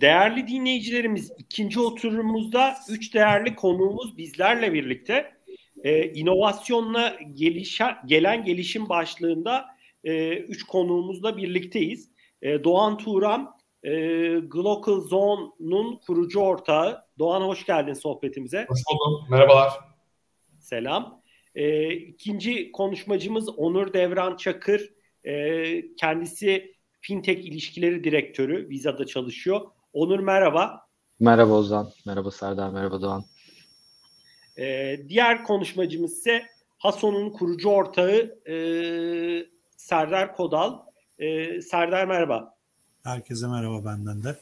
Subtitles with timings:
[0.00, 5.32] Değerli dinleyicilerimiz ikinci oturumumuzda üç değerli konuğumuz bizlerle birlikte
[5.84, 9.66] e, inovasyonla gelişen, gelen gelişim başlığında
[10.04, 12.10] e, üç konuğumuzla birlikteyiz.
[12.42, 13.50] E, Doğan Turan,
[13.82, 13.92] e,
[14.38, 17.02] Glocal Zone'un kurucu ortağı.
[17.18, 18.66] Doğan hoş geldin sohbetimize.
[18.68, 19.26] Hoş buldum.
[19.30, 19.72] Merhabalar.
[20.60, 21.22] Selam.
[21.54, 24.92] E, ikinci konuşmacımız Onur Devran Çakır.
[25.24, 28.68] E, kendisi Fintech İlişkileri Direktörü.
[28.68, 29.60] Visa'da çalışıyor.
[29.96, 30.86] Onur merhaba.
[31.20, 31.92] Merhaba Ozan.
[32.06, 32.70] Merhaba Serdar.
[32.70, 33.24] Merhaba Doğan.
[34.58, 36.46] E, diğer konuşmacımız ise
[36.78, 38.56] Hason'un kurucu ortağı e,
[39.76, 40.78] Serdar Kodal.
[41.18, 42.54] E, Serdar merhaba.
[43.04, 44.36] Herkese merhaba benden de.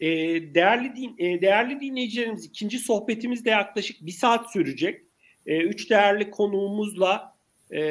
[0.00, 0.08] E,
[0.54, 5.00] değerli din, e, değerli dinleyicilerimiz ikinci sohbetimiz de yaklaşık bir saat sürecek.
[5.46, 7.34] E, üç değerli konuğumuzla
[7.70, 7.82] e,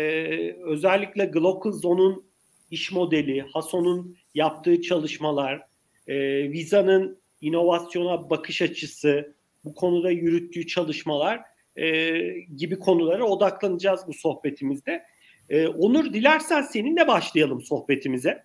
[0.51, 2.23] özellikle Glocal Zone'un
[2.71, 5.68] iş modeli, Hason'un yaptığı çalışmalar,
[6.09, 6.15] e,
[6.51, 11.41] Visa'nın inovasyona bakış açısı, bu konuda yürüttüğü çalışmalar
[11.75, 12.11] e,
[12.55, 15.03] gibi konulara odaklanacağız bu sohbetimizde.
[15.49, 18.43] E, Onur dilersen seninle başlayalım sohbetimize.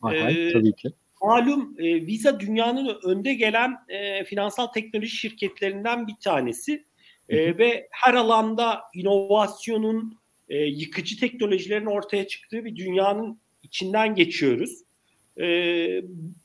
[0.00, 0.88] Hay ee, tabii ki.
[1.22, 6.84] Malum e, Visa dünyanın önde gelen e, finansal teknoloji şirketlerinden bir tanesi
[7.28, 14.82] e, ve her alanda inovasyonun, e, yıkıcı teknolojilerin ortaya çıktığı bir dünyanın içinden geçiyoruz.
[15.38, 15.46] E,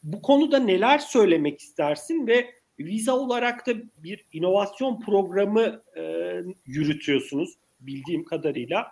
[0.03, 3.71] bu konuda neler söylemek istersin ve Visa olarak da
[4.03, 6.33] bir inovasyon programı e,
[6.65, 8.87] yürütüyorsunuz bildiğim kadarıyla.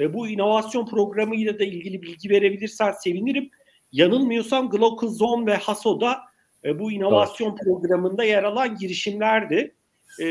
[0.00, 3.50] E, bu inovasyon programıyla da ilgili bilgi verebilirsen sevinirim.
[3.92, 6.18] Yanılmıyorsam Glocal Zone ve Haso'da
[6.64, 7.60] e, bu inovasyon evet.
[7.64, 9.74] programında yer alan girişimlerdi.
[10.22, 10.26] E,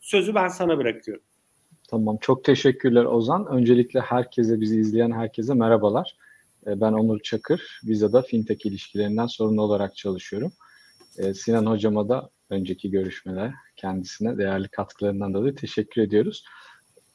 [0.00, 1.24] sözü ben sana bırakıyorum.
[1.88, 3.46] Tamam çok teşekkürler Ozan.
[3.46, 6.16] Öncelikle herkese bizi izleyen herkese merhabalar.
[6.66, 7.80] E, ben Onur Çakır.
[7.84, 10.52] Visa'da fintech ilişkilerinden sorumlu olarak çalışıyorum.
[11.18, 16.44] E, Sinan hocama da önceki görüşmeler kendisine değerli katkılarından dolayı teşekkür ediyoruz.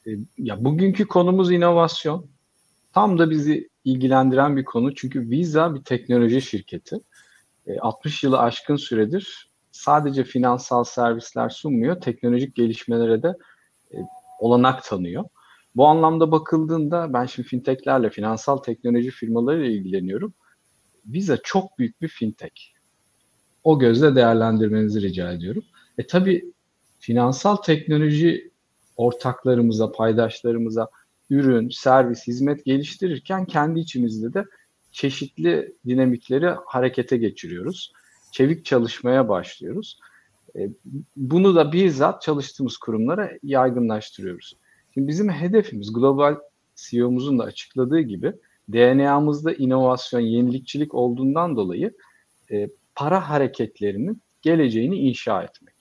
[0.08, 2.28] E, ya bugünkü konumuz inovasyon.
[2.94, 7.00] Tam da bizi ilgilendiren bir konu çünkü Visa bir teknoloji şirketi.
[7.80, 13.34] 60 yılı aşkın süredir sadece finansal servisler sunmuyor, teknolojik gelişmelere de
[14.40, 15.24] olanak tanıyor.
[15.76, 20.34] Bu anlamda bakıldığında ben şimdi fintechlerle, finansal teknoloji firmalarıyla ilgileniyorum.
[21.06, 22.62] Visa çok büyük bir fintech.
[23.64, 25.64] O gözle değerlendirmenizi rica ediyorum.
[25.98, 26.54] E tabi
[27.00, 28.52] finansal teknoloji
[28.98, 30.90] ortaklarımıza, paydaşlarımıza
[31.30, 34.46] ürün, servis, hizmet geliştirirken kendi içimizde de
[34.92, 37.94] çeşitli dinamikleri harekete geçiriyoruz.
[38.32, 40.00] Çevik çalışmaya başlıyoruz.
[40.56, 40.70] E,
[41.16, 44.54] bunu da bizzat çalıştığımız kurumlara yaygınlaştırıyoruz.
[44.96, 46.36] Şimdi bizim hedefimiz global
[46.76, 48.34] CEO'muzun da açıkladığı gibi
[48.72, 51.94] DNA'mızda inovasyon, yenilikçilik olduğundan dolayı
[52.52, 55.76] e, para hareketlerinin geleceğini inşa etmek.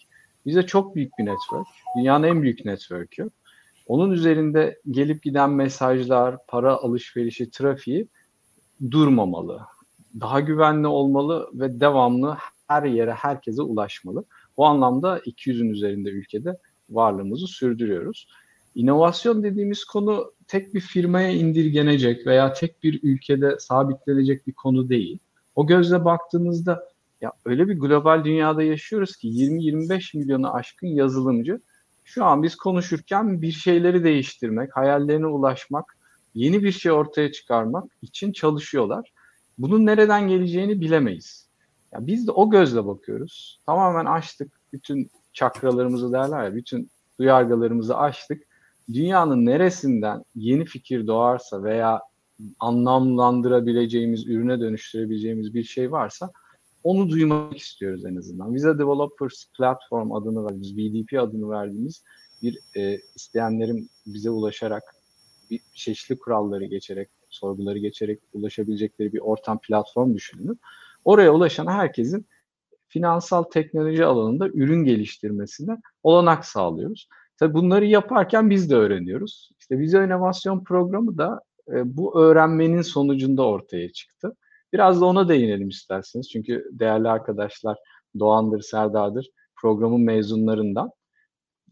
[0.47, 1.67] Bize çok büyük bir network.
[1.99, 3.31] Dünyanın en büyük network'ü.
[3.87, 8.09] Onun üzerinde gelip giden mesajlar, para alışverişi, trafiği
[8.91, 9.61] durmamalı.
[10.21, 12.37] Daha güvenli olmalı ve devamlı
[12.69, 14.25] her yere, herkese ulaşmalı.
[14.57, 16.57] Bu anlamda 200'ün üzerinde ülkede
[16.91, 18.27] varlığımızı sürdürüyoruz.
[18.75, 25.19] İnovasyon dediğimiz konu tek bir firmaya indirgenecek veya tek bir ülkede sabitlenecek bir konu değil.
[25.57, 26.89] O gözle baktığınızda
[27.21, 31.61] ya öyle bir global dünyada yaşıyoruz ki 20-25 milyonu aşkın yazılımcı
[32.05, 35.97] şu an biz konuşurken bir şeyleri değiştirmek, hayallerine ulaşmak,
[36.35, 39.13] yeni bir şey ortaya çıkarmak için çalışıyorlar.
[39.59, 41.49] Bunun nereden geleceğini bilemeyiz.
[41.93, 43.61] Ya biz de o gözle bakıyoruz.
[43.67, 44.53] Tamamen açtık.
[44.73, 48.43] Bütün çakralarımızı derler ya, bütün duyargalarımızı açtık
[48.93, 52.01] dünyanın neresinden yeni fikir doğarsa veya
[52.61, 56.31] anlamlandırabileceğimiz, ürüne dönüştürebileceğimiz bir şey varsa
[56.85, 58.55] onu duymak istiyoruz en azından.
[58.55, 62.03] Visa Developers Platform adını verdiğimiz, VDP adını verdiğimiz
[62.43, 64.83] bir e, isteyenlerin bize ulaşarak
[65.51, 70.61] bir çeşitli kuralları geçerek, sorguları geçerek ulaşabilecekleri bir ortam platform düşünün.
[71.05, 72.27] Oraya ulaşan herkesin
[72.89, 77.09] finansal teknoloji alanında ürün geliştirmesine olanak sağlıyoruz.
[77.37, 79.51] Tabii bunları yaparken biz de öğreniyoruz.
[79.61, 84.37] İşte Vizyo İnovasyon Programı da e, bu öğrenmenin sonucunda ortaya çıktı.
[84.73, 86.31] Biraz da ona değinelim isterseniz.
[86.31, 87.79] Çünkü değerli arkadaşlar
[88.19, 90.91] Doğan'dır, Serdar'dır programın mezunlarından.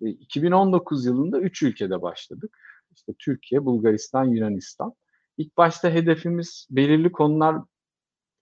[0.03, 2.59] E, 2019 yılında 3 ülkede başladık.
[2.95, 4.95] İşte Türkiye, Bulgaristan, Yunanistan.
[5.39, 7.57] İlk başta hedefimiz belirli konular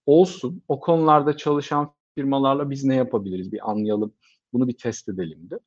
[0.07, 0.63] olsun.
[0.69, 4.15] O konularda çalışan firmalarla biz ne yapabiliriz bir anlayalım.
[4.53, 5.59] Bunu bir test edelimdi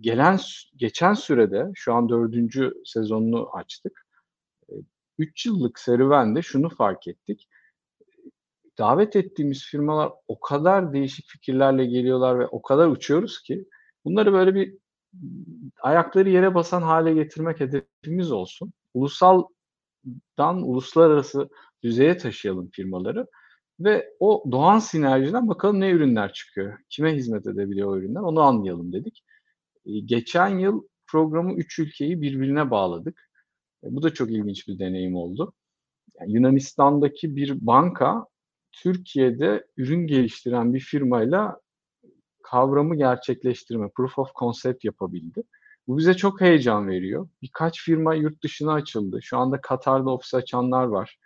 [0.00, 0.38] gelen
[0.76, 4.06] geçen sürede şu an dördüncü sezonunu açtık.
[5.18, 7.48] Üç yıllık serüvende şunu fark ettik.
[8.78, 13.64] davet ettiğimiz firmalar o kadar değişik fikirlerle geliyorlar ve o kadar uçuyoruz ki
[14.04, 14.78] bunları böyle bir
[15.82, 18.72] ayakları yere basan hale getirmek hedefimiz olsun.
[18.94, 19.48] Ulusaldan
[20.62, 21.48] uluslararası
[21.82, 23.26] düzeye taşıyalım firmaları
[23.80, 28.92] ve o doğan sinerjiden bakalım ne ürünler çıkıyor, kime hizmet edebiliyor o ürünler onu anlayalım
[28.92, 29.24] dedik.
[30.04, 33.30] Geçen yıl programı üç ülkeyi birbirine bağladık.
[33.82, 35.52] Bu da çok ilginç bir deneyim oldu.
[36.20, 38.26] Yani Yunanistan'daki bir banka
[38.72, 41.60] Türkiye'de ürün geliştiren bir firmayla
[42.42, 45.42] kavramı gerçekleştirme, proof of concept yapabildi.
[45.86, 47.28] Bu bize çok heyecan veriyor.
[47.42, 49.18] Birkaç firma yurt dışına açıldı.
[49.22, 51.18] Şu anda Katar'da ofis açanlar var.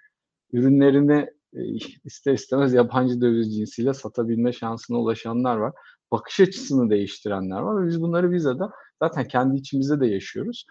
[0.52, 1.62] Ürünlerini e,
[2.04, 5.72] ister istemez yabancı döviz cinsiyle satabilme şansına ulaşanlar var.
[6.12, 8.70] Bakış açısını değiştirenler var ve biz bunları Visa'da
[9.02, 10.66] zaten kendi içimizde de yaşıyoruz.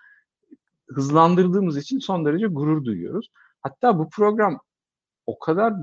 [0.90, 3.32] Hızlandırdığımız için son derece gurur duyuyoruz.
[3.62, 4.60] Hatta bu program
[5.26, 5.74] o kadar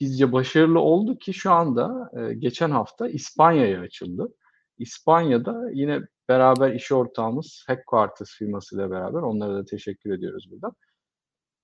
[0.00, 4.34] bizce başarılı oldu ki şu anda e, geçen hafta İspanya'ya açıldı.
[4.78, 10.72] İspanya'da yine beraber iş ortağımız Headquarters firmasıyla beraber onlara da teşekkür ediyoruz burada.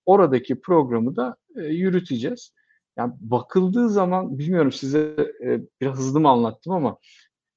[0.06, 2.52] Oradaki programı da e, yürüteceğiz.
[2.98, 6.98] Yani bakıldığı zaman bilmiyorum size e, biraz hızlı mı anlattım ama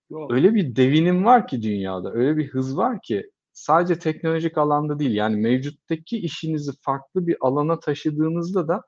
[0.10, 0.32] Yok.
[0.34, 5.12] öyle bir devinim var ki dünyada, öyle bir hız var ki sadece teknolojik alanda değil
[5.12, 8.84] yani mevcuttaki işinizi farklı bir alana taşıdığınızda da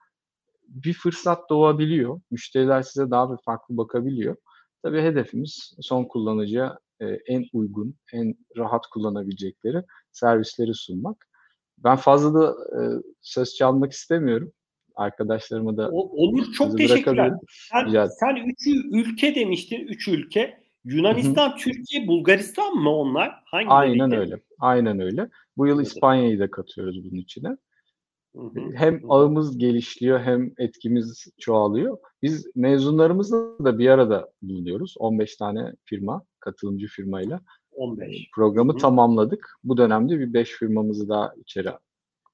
[0.68, 2.22] bir fırsat doğabiliyor.
[2.32, 4.36] Müşteriler size daha bir farklı bakabiliyor.
[4.84, 11.28] Tabii hedefimiz son kullanıcıya e, en uygun, en rahat kullanabilecekleri servisleri sunmak.
[11.78, 12.80] Ben fazla da e,
[13.22, 14.52] söz çalmak istemiyorum.
[14.96, 17.34] Arkadaşlarıma da Olur çok teşekkürler.
[17.50, 20.64] Sen, sen üç ülke demiştin, üç ülke.
[20.86, 21.58] Yunanistan, Hı-hı.
[21.58, 23.32] Türkiye, Bulgaristan mı onlar?
[23.46, 24.40] Hangi Aynen öyle.
[24.60, 25.30] Aynen öyle.
[25.58, 27.58] Bu yıl İspanya'yı da katıyoruz bunun içine.
[28.36, 28.72] Hı-hı.
[28.76, 31.98] Hem ağımız gelişliyor hem etkimiz çoğalıyor.
[32.22, 34.96] Biz mezunlarımızla da bir arada bulunuyoruz.
[35.00, 37.42] 15 tane firma, katılımcı firmayla.
[37.72, 38.30] 15.
[38.36, 38.82] Programı Hı-hı.
[38.82, 39.60] tamamladık.
[39.64, 41.70] Bu dönemde bir 5 firmamızı daha içeri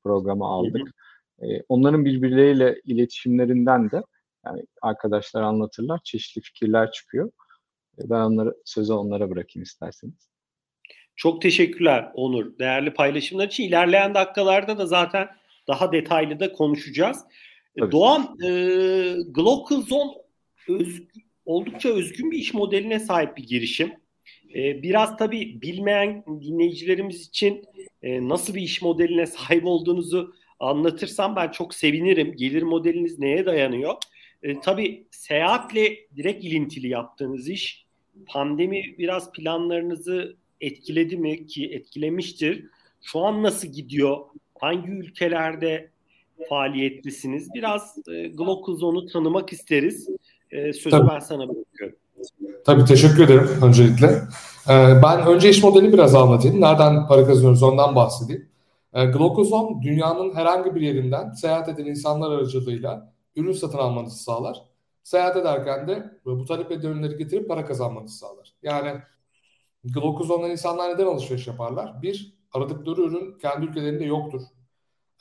[0.03, 0.95] programa aldık.
[1.41, 4.01] Ee, onların birbirleriyle iletişimlerinden de
[4.45, 7.31] yani arkadaşlar anlatırlar, çeşitli fikirler çıkıyor.
[7.99, 10.29] Ben onları sözü onlara bırakayım isterseniz.
[11.15, 12.59] Çok teşekkürler Onur.
[12.59, 15.27] Değerli paylaşımlar için ilerleyen dakikalarda da zaten
[15.67, 17.25] daha detaylı da konuşacağız.
[17.79, 17.91] Tabii.
[17.91, 18.49] Doğan e,
[19.27, 20.11] Global Zone
[20.69, 21.03] öz,
[21.45, 23.91] oldukça özgün bir iş modeline sahip bir girişim.
[24.55, 27.65] E, biraz tabii bilmeyen dinleyicilerimiz için
[28.01, 32.35] e, nasıl bir iş modeline sahip olduğunuzu anlatırsam ben çok sevinirim.
[32.35, 33.93] Gelir modeliniz neye dayanıyor?
[34.43, 37.85] E, tabii seyahatle direkt ilintili yaptığınız iş
[38.27, 42.65] pandemi biraz planlarınızı etkiledi mi ki etkilemiştir.
[43.01, 44.17] Şu an nasıl gidiyor?
[44.59, 45.89] Hangi ülkelerde
[46.49, 47.53] faaliyetlisiniz?
[47.53, 50.09] Biraz e, Glocalzone'u tanımak isteriz.
[50.51, 51.09] E, sözü Tabii.
[51.09, 51.95] ben sana bırakıyorum.
[52.65, 54.07] Tabii teşekkür ederim öncelikle.
[54.69, 56.61] Ee, ben önce iş modelini biraz anlatayım.
[56.61, 58.49] Nereden para kazanıyoruz ondan bahsedeyim.
[58.93, 64.69] Ee, Glocalzone dünyanın herhangi bir yerinden seyahat eden insanlar aracılığıyla ürün satın almanızı sağlar
[65.03, 68.53] seyahat ederken de bu talep edilen ürünleri getirip para kazanmanızı sağlar.
[68.63, 69.01] Yani
[69.83, 72.01] Glocozon'dan insanlar neden alışveriş yaparlar?
[72.01, 74.41] Bir, aradıkları ürün kendi ülkelerinde yoktur.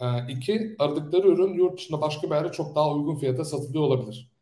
[0.00, 4.32] Ee, iki, aradıkları ürün yurt dışında başka bir yerde çok daha uygun fiyata satılıyor olabilir.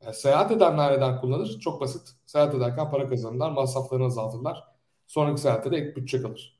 [0.00, 1.58] Ee, seyahat edenler neden kullanır?
[1.60, 2.02] Çok basit.
[2.26, 4.64] Seyahat ederken para kazanırlar, masraflarını azaltırlar.
[5.06, 6.59] Sonraki seyahatte de ek bütçe kalır.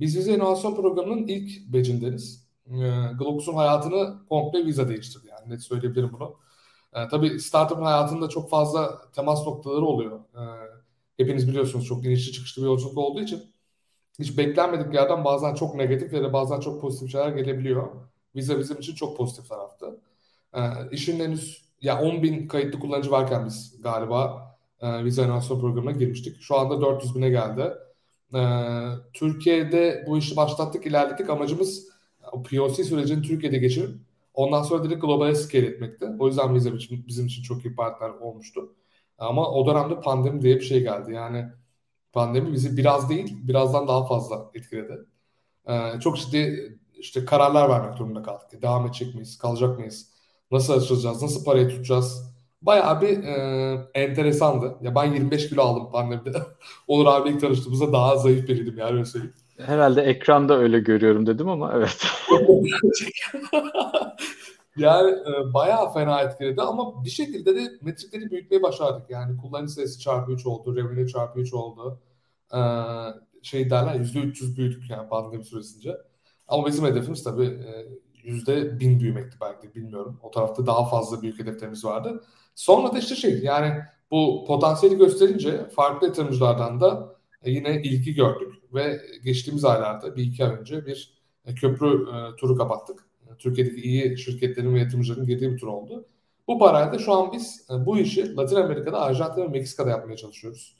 [0.00, 2.50] Biz Vize İnovasyon Programı'nın ilk becindeniz.
[3.18, 5.26] Glocus'un hayatını komple Visa değiştirdi.
[5.28, 6.36] Yani net söyleyebilirim bunu.
[6.92, 10.20] E, tabii startup hayatında çok fazla temas noktaları oluyor.
[10.20, 10.42] E,
[11.16, 13.42] hepiniz biliyorsunuz çok inişli çıkışlı bir yolculuk olduğu için
[14.18, 17.88] hiç beklenmedik yerden bazen çok negatif ya da bazen çok pozitif şeyler gelebiliyor.
[18.36, 20.00] Visa bizim için çok pozitif taraftı.
[20.54, 20.60] E,
[20.92, 26.42] işin henüz ya 10 bin kayıtlı kullanıcı varken biz galiba e, Visa inovasyon programına girmiştik.
[26.42, 27.72] Şu anda 400 bine geldi.
[28.34, 28.40] E,
[29.12, 31.30] Türkiye'de bu işi başlattık, ilerledik.
[31.30, 31.88] Amacımız
[32.50, 33.90] POC sürecini Türkiye'de geçirip
[34.34, 36.06] Ondan sonra direkt globale scale etmekti.
[36.18, 38.74] O yüzden bizim için, bizim için çok iyi partner olmuştu.
[39.18, 41.12] Ama o dönemde pandemi diye bir şey geldi.
[41.12, 41.46] Yani
[42.12, 44.98] pandemi bizi biraz değil, birazdan daha fazla etkiledi.
[45.68, 48.62] Ee, çok ciddi işte kararlar vermek durumunda kaldık.
[48.62, 50.10] Devam edecek miyiz, kalacak mıyız?
[50.50, 52.34] Nasıl açılacağız, nasıl parayı tutacağız?
[52.62, 54.76] Bayağı bir e, enteresandı.
[54.80, 56.42] Ya ben 25 kilo aldım pandemide.
[56.88, 59.34] Onur abi ilk tanıştığımızda daha zayıf biriydim yani öyle söyleyeyim.
[59.58, 62.06] Herhalde ekranda öyle görüyorum dedim ama evet.
[64.76, 69.10] yani e, bayağı fena etkiledi ama bir şekilde de metrikleri büyütmeye başardık.
[69.10, 72.00] Yani kullanıcı sayısı çarpı 3 oldu, revenue çarpı 3 oldu.
[72.54, 72.58] Ee,
[73.42, 75.96] şey derler %300 büyüdük yani pandemi süresince.
[76.48, 77.86] Ama bizim hedefimiz tabii e,
[78.24, 80.20] yüzde bin büyümekti belki bilmiyorum.
[80.22, 82.24] O tarafta daha fazla büyük hedeflerimiz vardı.
[82.54, 83.74] Sonra da işte şey yani
[84.10, 90.56] bu potansiyeli gösterince farklı yatırımcılardan da yine ilgi gördük ve geçtiğimiz aylarda bir iki ay
[90.56, 91.20] önce bir
[91.56, 93.10] köprü e, turu kapattık.
[93.38, 96.06] Türkiye'deki iyi şirketlerin ve yatırımcıların girdiği bir tur oldu.
[96.48, 100.76] Bu parayla şu an biz e, bu işi Latin Amerika'da, Arjantin ve Meksika'da yapmaya çalışıyoruz.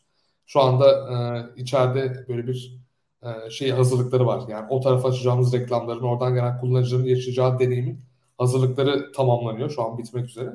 [0.47, 1.17] Şu anda e,
[1.61, 2.81] içeride böyle bir
[3.23, 4.43] e, şey hazırlıkları var.
[4.49, 8.01] Yani o tarafa açacağımız reklamların, oradan gelen kullanıcıların yaşayacağı deneyimin
[8.39, 9.71] hazırlıkları tamamlanıyor.
[9.71, 10.53] Şu an bitmek üzere.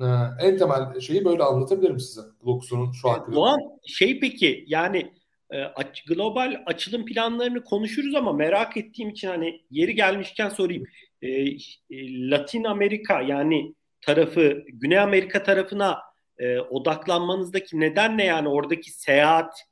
[0.00, 0.04] E,
[0.40, 2.20] en temel şeyi böyle anlatabilirim size.
[2.42, 3.32] Gloxon'un şu an.
[3.32, 5.12] Doğan şey peki yani
[5.54, 5.64] e,
[6.08, 10.84] global açılım planlarını konuşuruz ama merak ettiğim için hani yeri gelmişken sorayım.
[11.22, 11.56] E, e,
[12.30, 15.98] Latin Amerika yani tarafı Güney Amerika tarafına
[16.38, 19.64] e, odaklanmanızdaki neden ne yani oradaki seyahat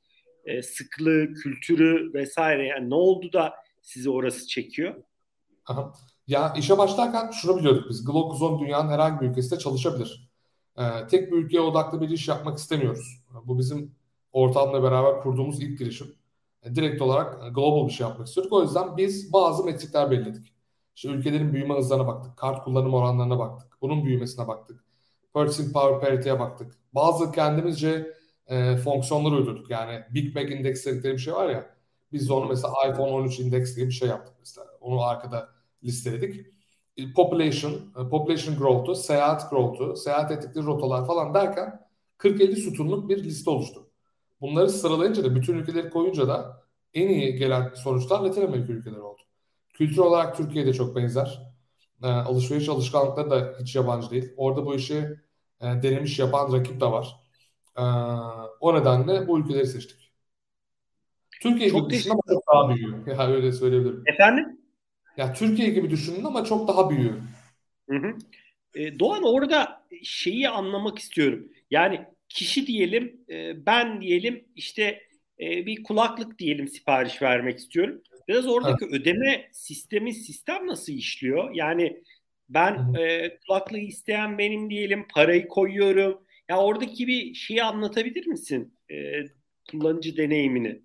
[0.45, 4.95] e, sıklığı, kültürü vesaire yani ne oldu da sizi orası çekiyor?
[5.67, 5.93] Aha.
[6.27, 8.05] Ya işe başlarken şunu biliyorduk biz.
[8.05, 10.31] Global dünyanın herhangi bir ülkesinde çalışabilir.
[10.79, 13.25] Ee, tek bir ülkeye odaklı bir iş yapmak istemiyoruz.
[13.45, 13.95] Bu bizim
[14.33, 16.15] ortamla beraber kurduğumuz ilk girişim.
[16.63, 18.53] E, direkt olarak global bir şey yapmak istiyorduk.
[18.53, 20.53] O yüzden biz bazı metrikler belirledik.
[20.97, 22.37] İşte ülkelerin büyüme hızlarına baktık.
[22.37, 23.79] Kart kullanım oranlarına baktık.
[23.81, 24.85] Bunun büyümesine baktık.
[25.35, 26.79] Purchasing Power Parity'ye baktık.
[26.95, 28.13] Bazı kendimizce
[28.47, 29.71] e, fonksiyonları uydurduk.
[29.71, 31.77] Yani Big Mac Index dedikleri bir şey var ya.
[32.13, 34.67] Biz de onu mesela iPhone 13 Index diye bir şey yaptık mesela.
[34.81, 35.56] Onu arkada
[35.87, 36.47] listeledik.
[36.97, 41.87] E, population, e, population growth'u, seyahat growth'u, seyahat ettikleri rotalar falan derken
[42.19, 43.91] 40-50 sütunluk bir liste oluştu.
[44.41, 46.63] Bunları sıralayınca da bütün ülkeleri koyunca da
[46.95, 49.23] en iyi gelen sonuçlar Latin Amerika ülkeleri oldu.
[49.75, 51.43] Kültür olarak Türkiye'de çok benzer.
[52.03, 54.33] E, alışveriş alışkanlıkları da hiç yabancı değil.
[54.37, 54.97] Orada bu işi
[55.61, 57.17] e, denemiş yapan rakip de var.
[57.77, 57.83] E,
[58.61, 60.13] o nedenle bu ülkeleri seçtik.
[61.43, 63.07] Türkiye çok ama çok daha büyüyor.
[63.19, 64.03] Ya öyle söyleyebilirim.
[64.07, 64.61] Efendim?
[65.17, 67.15] Ya Türkiye gibi düşünün ama çok daha büyüyor.
[67.91, 68.17] Hı hı.
[68.75, 71.49] E, Doğan orada şeyi anlamak istiyorum.
[71.71, 75.03] Yani kişi diyelim, e, ben diyelim işte
[75.41, 78.03] e, bir kulaklık diyelim sipariş vermek istiyorum.
[78.29, 78.95] Biraz oradaki evet.
[78.95, 81.55] ödeme sistemi sistem nasıl işliyor?
[81.55, 82.03] Yani
[82.49, 86.23] ben e, kulaklığı isteyen benim diyelim parayı koyuyorum.
[86.49, 88.75] Ya oradaki bir şeyi anlatabilir misin?
[88.91, 88.95] E,
[89.71, 90.83] kullanıcı deneyimini.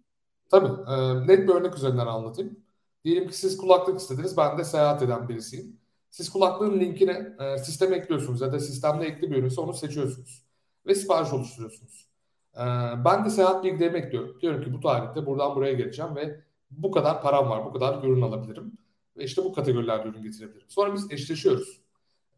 [0.51, 0.91] Tabii.
[0.91, 2.61] E, net bir örnek üzerinden anlatayım.
[3.03, 4.38] Diyelim ki siz kulaklık istediniz.
[4.38, 5.79] Ben de seyahat eden birisiyim.
[6.10, 10.46] Siz kulaklığın linkini e, sisteme ekliyorsunuz ya da sistemde ekli bir ürünse onu seçiyorsunuz.
[10.86, 12.08] Ve sipariş oluşturuyorsunuz.
[12.55, 12.63] E,
[13.05, 14.41] ben de seyahat bilgilerimi ekliyorum.
[14.41, 16.41] Diyorum ki bu tarihte buradan buraya geleceğim ve
[16.72, 18.77] bu kadar param var, bu kadar ürün alabilirim.
[19.17, 20.70] Ve işte bu kategorilerde ürün getirebilirim.
[20.70, 21.81] Sonra biz eşleşiyoruz.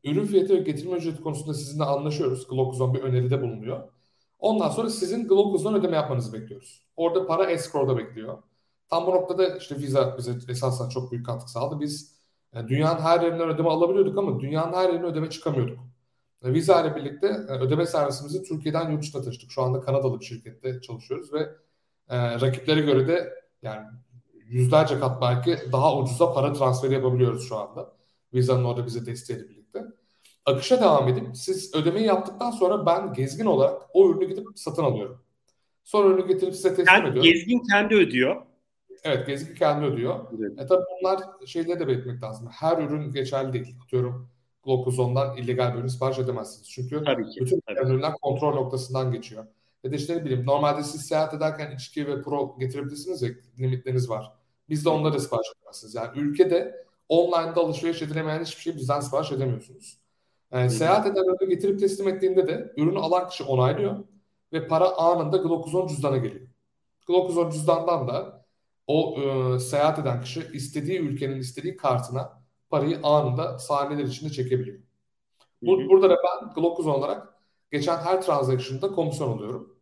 [0.03, 2.47] Ürün fiyatı ve getirme ücreti konusunda sizinle anlaşıyoruz.
[2.47, 3.83] Glokuzon bir öneride bulunuyor.
[4.39, 6.81] Ondan sonra sizin Glokuzon ödeme yapmanızı bekliyoruz.
[6.95, 8.37] Orada para escrow'da bekliyor.
[8.93, 11.79] Tam bu noktada işte Visa bize esasen çok büyük katkı sağladı.
[11.79, 12.15] Biz
[12.53, 15.79] yani e, dünyanın her yerinden ödeme alabiliyorduk ama dünyanın her yerine ödeme çıkamıyorduk.
[16.43, 19.51] E, Visa ile birlikte e, ödeme servisimizi Türkiye'den yurt dışına taşıdık.
[19.51, 21.39] Şu anda Kanadalı bir şirkette çalışıyoruz ve
[22.09, 23.85] e, rakiplere göre de yani
[24.45, 27.93] yüzlerce kat belki daha ucuza para transferi yapabiliyoruz şu anda.
[28.33, 29.85] Visa'nın orada bize desteğiyle birlikte.
[30.45, 35.21] Akışa devam edip siz ödemeyi yaptıktan sonra ben gezgin olarak o ürünü gidip satın alıyorum.
[35.83, 37.31] Sonra ürünü getirip size teslim yani ediyorum.
[37.31, 38.52] Gezgin kendi ödüyor.
[39.03, 40.19] Evet gezgin kendi ödüyor.
[40.39, 40.51] Evet.
[40.59, 42.49] E tabi bunlar şeyleri de belirtmek lazım.
[42.51, 43.75] Her ürün geçerli değil.
[43.83, 44.29] Atıyorum
[44.65, 46.69] Glokuzon'dan illegal bir ürün sipariş edemezsiniz.
[46.69, 47.87] Çünkü tabii ki, bütün tabii.
[47.87, 49.45] ürünler kontrol noktasından geçiyor.
[49.83, 53.29] Ya da işte ne bileyim normalde siz seyahat ederken içki ve pro getirebilirsiniz ya
[53.59, 54.31] limitleriniz var.
[54.69, 55.95] Biz de onları sipariş edemezsiniz.
[55.95, 59.97] Yani ülkede online'da alışveriş edilemeyen hiçbir şey bizden sipariş edemiyorsunuz.
[60.51, 64.03] Yani seyahat eden ürünü getirip teslim ettiğinde de ürünü alan kişi onaylıyor
[64.53, 66.47] ve para anında Glokuzon cüzdana geliyor.
[67.07, 68.32] Glokuzon cüzdandan da
[68.87, 74.79] o e, seyahat eden kişi istediği ülkenin istediği kartına parayı anında saniyeler içinde çekebiliyor.
[75.61, 77.27] Bu, burada da ben Glokuzon olarak
[77.71, 79.79] geçen her transaction'da komisyon alıyorum.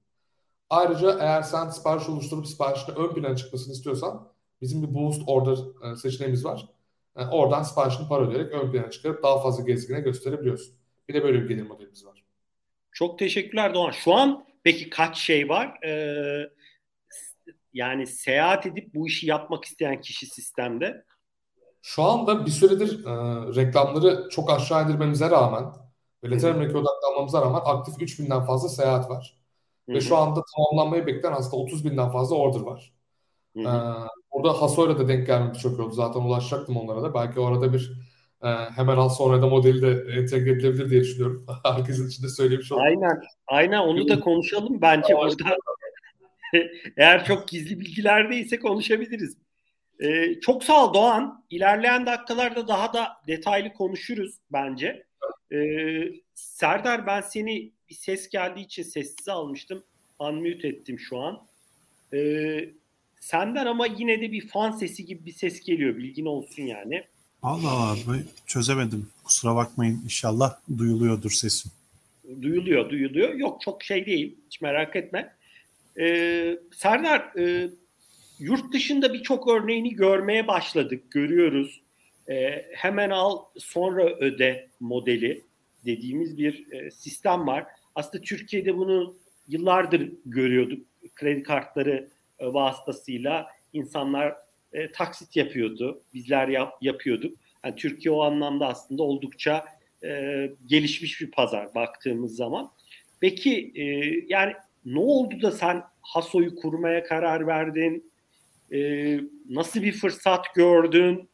[0.70, 4.28] Ayrıca eğer sen sipariş oluşturup siparişte ön plana çıkmasını istiyorsan
[4.62, 6.66] bizim bir boost order e, seçeneğimiz var.
[7.16, 10.76] E, oradan siparişini para ödeyerek ön plana çıkarıp daha fazla gezgine gösterebiliyorsun.
[11.10, 12.24] Bir de böyle bir gelir modelimiz var.
[12.92, 13.92] Çok teşekkürler Doğan.
[13.92, 15.84] Şu an peki kaç şey var?
[15.86, 16.50] Ee,
[17.74, 21.06] yani seyahat edip bu işi yapmak isteyen kişi sistemde?
[21.82, 23.12] Şu anda bir süredir e,
[23.56, 25.64] reklamları çok aşağı indirmemize rağmen
[26.24, 29.42] ve Latin Amerika'ya odaklanmamıza rağmen aktif 3000'den fazla seyahat var.
[29.86, 29.96] Hı-hı.
[29.96, 32.94] Ve şu anda tamamlanmayı bekleyen aslında 30 binden fazla order var.
[33.58, 33.68] Hı hı.
[33.68, 35.94] Ee, orada Hasoy'la da denk gelmesi çok oldu.
[35.94, 37.14] Zaten ulaşacaktım onlara da.
[37.14, 37.92] Belki orada bir
[38.44, 41.46] e, hemen al sonra da modeli de entegre edilebilir diye düşünüyorum.
[41.64, 42.84] Herkesin içinde söylemiş oldum.
[42.84, 43.22] Aynen.
[43.48, 45.58] Aynen onu da konuşalım bence burada.
[46.98, 49.38] Eğer çok gizli bilgilerdeyse konuşabiliriz.
[50.00, 51.44] Ee, çok sağ ol Doğan.
[51.50, 55.04] İlerleyen dakikalarda daha da detaylı konuşuruz bence.
[55.54, 59.84] Ee, Serdar ben seni bir ses geldiği için sessiz almıştım.
[60.20, 61.42] Unmute ettim şu an.
[62.14, 62.70] Ee,
[63.20, 65.98] senden ama yine de bir fan sesi gibi bir ses geliyor.
[65.98, 67.04] Bilgin olsun yani.
[67.44, 69.10] Allah Allah çözemedim.
[69.24, 70.02] Kusura bakmayın.
[70.04, 71.72] İnşallah duyuluyordur sesim.
[72.42, 73.34] Duyuluyor, duyuluyor.
[73.34, 74.36] Yok çok şey değil.
[74.46, 75.36] Hiç merak etme.
[76.00, 77.70] Ee, Serdar, e,
[78.40, 81.12] yurt dışında birçok örneğini görmeye başladık.
[81.12, 81.82] Görüyoruz.
[82.30, 85.44] Ee, hemen al sonra öde modeli
[85.86, 87.66] dediğimiz bir e, sistem var.
[87.96, 89.16] Aslında Türkiye'de bunu
[89.48, 90.86] yıllardır görüyorduk.
[91.16, 94.36] Kredi kartları e, vasıtasıyla insanlar
[94.74, 96.02] e, taksit yapıyordu.
[96.14, 97.38] Bizler yap, yapıyorduk.
[97.66, 99.66] Yani Türkiye o anlamda aslında oldukça
[100.04, 102.72] e, gelişmiş bir pazar baktığımız zaman.
[103.20, 103.84] Peki e,
[104.28, 104.54] yani
[104.86, 108.12] ne oldu da sen Haso'yu kurmaya karar verdin?
[108.74, 109.20] E,
[109.50, 111.30] nasıl bir fırsat gördün?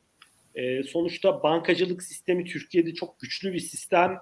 [0.56, 4.18] E, sonuçta bankacılık sistemi Türkiye'de çok güçlü bir sistem.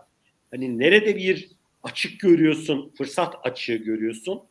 [0.52, 1.50] Hani nerede bir
[1.84, 4.42] açık görüyorsun, fırsat açığı görüyorsun?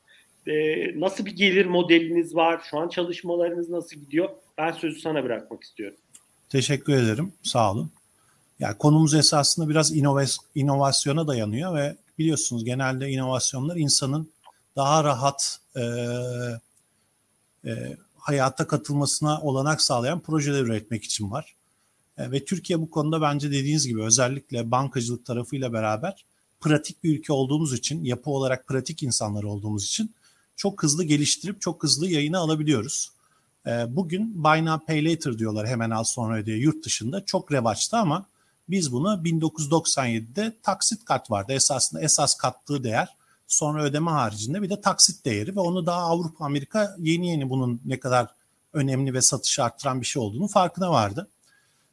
[0.47, 0.53] E,
[1.01, 2.63] nasıl bir gelir modeliniz var?
[2.71, 4.29] Şu an çalışmalarınız nasıl gidiyor?
[4.59, 5.97] Ben sözü sana bırakmak istiyorum.
[6.49, 7.33] Teşekkür ederim.
[7.43, 7.91] Sağ olun.
[8.59, 9.93] Ya konumuz esasında biraz
[10.55, 14.34] inovasyona dayanıyor ve biliyorsunuz genelde inovasyonlar insanın
[14.77, 15.83] daha rahat e,
[17.65, 21.55] e, hayata katılmasına olanak sağlayan projeler üretmek için var.
[22.19, 26.25] E, ve Türkiye bu konuda bence dediğiniz gibi özellikle bankacılık tarafıyla beraber
[26.61, 30.15] pratik bir ülke olduğumuz için, yapı olarak pratik insanlar olduğumuz için
[30.57, 33.11] çok hızlı geliştirip çok hızlı yayına alabiliyoruz.
[33.67, 37.99] E, bugün Buy Now Pay Later diyorlar hemen al sonra ödeye yurt dışında çok revaçta
[37.99, 38.27] ama
[38.69, 41.53] biz bunu 1997'de taksit kart vardı.
[41.53, 43.09] Esasında esas kattığı değer
[43.55, 47.81] sonra ödeme haricinde bir de taksit değeri ve onu daha Avrupa Amerika yeni yeni bunun
[47.85, 48.29] ne kadar
[48.73, 51.29] önemli ve satışı arttıran bir şey olduğunu farkına vardı.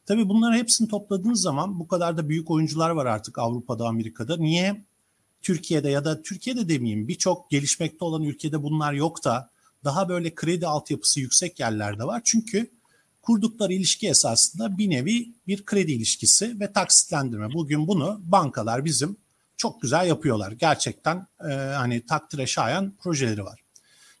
[0.06, 4.36] Tabii bunları hepsini topladığınız zaman bu kadar da büyük oyuncular var artık Avrupa'da, Amerika'da.
[4.36, 4.84] Niye
[5.42, 9.50] Türkiye'de ya da Türkiye'de demeyeyim birçok gelişmekte olan ülkede bunlar yok da
[9.84, 12.22] daha böyle kredi altyapısı yüksek yerlerde var.
[12.24, 12.70] Çünkü
[13.22, 17.54] kurdukları ilişki esasında bir nevi bir kredi ilişkisi ve taksitlendirme.
[17.54, 19.16] Bugün bunu bankalar bizim
[19.62, 20.52] çok güzel yapıyorlar.
[20.52, 23.60] Gerçekten e, hani takdire şayan projeleri var.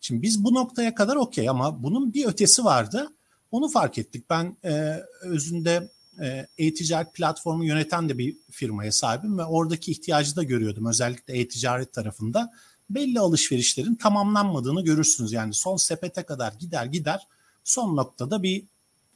[0.00, 3.08] Şimdi biz bu noktaya kadar okey ama bunun bir ötesi vardı.
[3.50, 4.30] Onu fark ettik.
[4.30, 5.88] Ben e, özünde
[6.20, 10.86] e, e-ticaret platformu yöneten de bir firmaya sahibim ve oradaki ihtiyacı da görüyordum.
[10.86, 12.52] Özellikle e-ticaret tarafında
[12.90, 15.32] belli alışverişlerin tamamlanmadığını görürsünüz.
[15.32, 17.26] Yani son sepete kadar gider gider
[17.64, 18.64] son noktada bir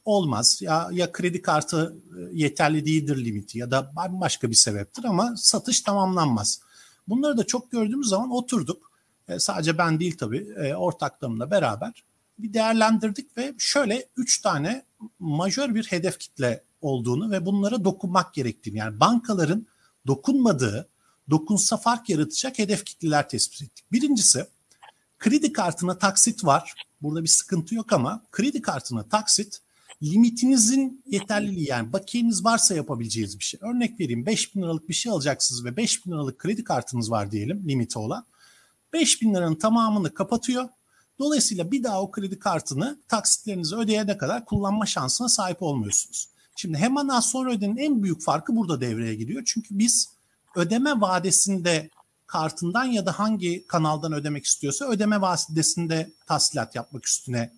[0.07, 0.59] olmaz.
[0.61, 5.81] Ya ya kredi kartı e, yeterli değildir limiti ya da başka bir sebeptir ama satış
[5.81, 6.59] tamamlanmaz.
[7.07, 8.91] Bunları da çok gördüğümüz zaman oturduk.
[9.27, 12.03] E, sadece ben değil tabii e, ortaklarımla beraber
[12.39, 14.83] bir değerlendirdik ve şöyle üç tane
[15.19, 19.67] majör bir hedef kitle olduğunu ve bunlara dokunmak gerektiğini yani bankaların
[20.07, 20.87] dokunmadığı,
[21.29, 23.85] dokunsa fark yaratacak hedef kitleler tespit ettik.
[23.91, 24.47] Birincisi
[25.19, 26.73] kredi kartına taksit var.
[27.01, 29.61] Burada bir sıkıntı yok ama kredi kartına taksit
[30.03, 33.59] limitinizin yeterliliği yani bakiyeniz varsa yapabileceğiniz bir şey.
[33.63, 37.31] Örnek vereyim 5 bin liralık bir şey alacaksınız ve 5 bin liralık kredi kartınız var
[37.31, 38.25] diyelim limiti olan.
[38.93, 40.69] 5 bin liranın tamamını kapatıyor.
[41.19, 46.29] Dolayısıyla bir daha o kredi kartını taksitlerinizi ödeyene kadar kullanma şansına sahip olmuyorsunuz.
[46.55, 49.43] Şimdi hemen az sonra ödenin en büyük farkı burada devreye giriyor.
[49.45, 50.09] Çünkü biz
[50.55, 51.89] ödeme vadesinde
[52.27, 57.51] kartından ya da hangi kanaldan ödemek istiyorsa ödeme vadesinde tahsilat yapmak üstüne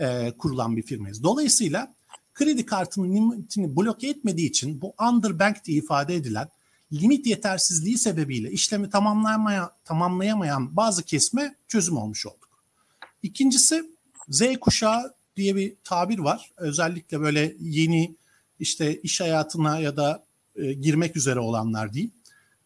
[0.00, 1.22] e, kurulan bir firmayız.
[1.22, 1.94] Dolayısıyla
[2.34, 6.48] kredi kartının limitini bloke etmediği için bu underbank diye ifade edilen
[6.92, 12.48] limit yetersizliği sebebiyle işlemi tamamlayamaya, tamamlayamayan bazı kesme çözüm olmuş olduk.
[13.22, 13.84] İkincisi
[14.28, 16.52] Z kuşağı diye bir tabir var.
[16.56, 18.16] Özellikle böyle yeni
[18.60, 20.24] işte iş hayatına ya da
[20.56, 22.10] e, girmek üzere olanlar değil.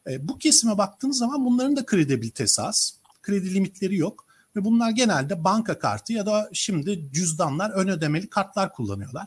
[0.07, 2.99] E, bu kesime baktığınız zaman bunların da kredibilitesi az.
[3.23, 4.28] Kredi limitleri yok.
[4.57, 9.27] Ve bunlar genelde banka kartı ya da şimdi cüzdanlar, ön ödemeli kartlar kullanıyorlar.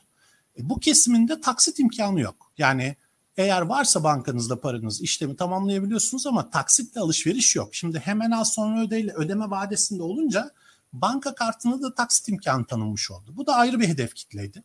[0.57, 2.51] E, bu kesiminde taksit imkanı yok.
[2.57, 2.95] Yani
[3.37, 7.75] eğer varsa bankanızda paranız işlemi tamamlayabiliyorsunuz ama taksitle alışveriş yok.
[7.75, 10.51] Şimdi hemen az sonra ödeyle ödeme vadesinde olunca
[10.93, 13.33] banka kartına da taksit imkanı tanınmış oldu.
[13.35, 14.63] Bu da ayrı bir hedef kitleydi.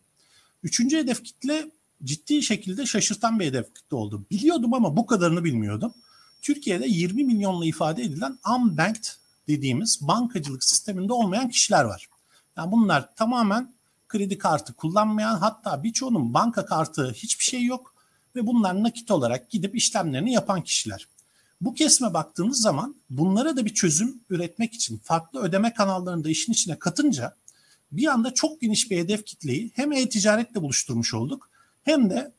[0.63, 1.71] Üçüncü hedef kitle
[2.03, 4.25] ciddi şekilde şaşırtan bir hedef kitle oldu.
[4.31, 5.93] Biliyordum ama bu kadarını bilmiyordum.
[6.41, 9.05] Türkiye'de 20 milyonla ifade edilen unbanked
[9.47, 12.07] dediğimiz bankacılık sisteminde olmayan kişiler var.
[12.57, 13.73] Yani bunlar tamamen
[14.07, 17.93] kredi kartı kullanmayan hatta birçoğunun banka kartı hiçbir şey yok
[18.35, 21.07] ve bunlar nakit olarak gidip işlemlerini yapan kişiler.
[21.61, 26.53] Bu kesme baktığınız zaman bunlara da bir çözüm üretmek için farklı ödeme kanallarını da işin
[26.53, 27.35] içine katınca
[27.91, 31.49] bir anda çok geniş bir hedef kitleyi hem e-ticaretle buluşturmuş olduk
[31.83, 32.31] hem de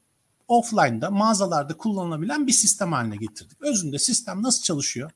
[0.49, 3.63] offline'da mağazalarda kullanılabilen bir sistem haline getirdik.
[3.63, 5.11] Özünde sistem nasıl çalışıyor?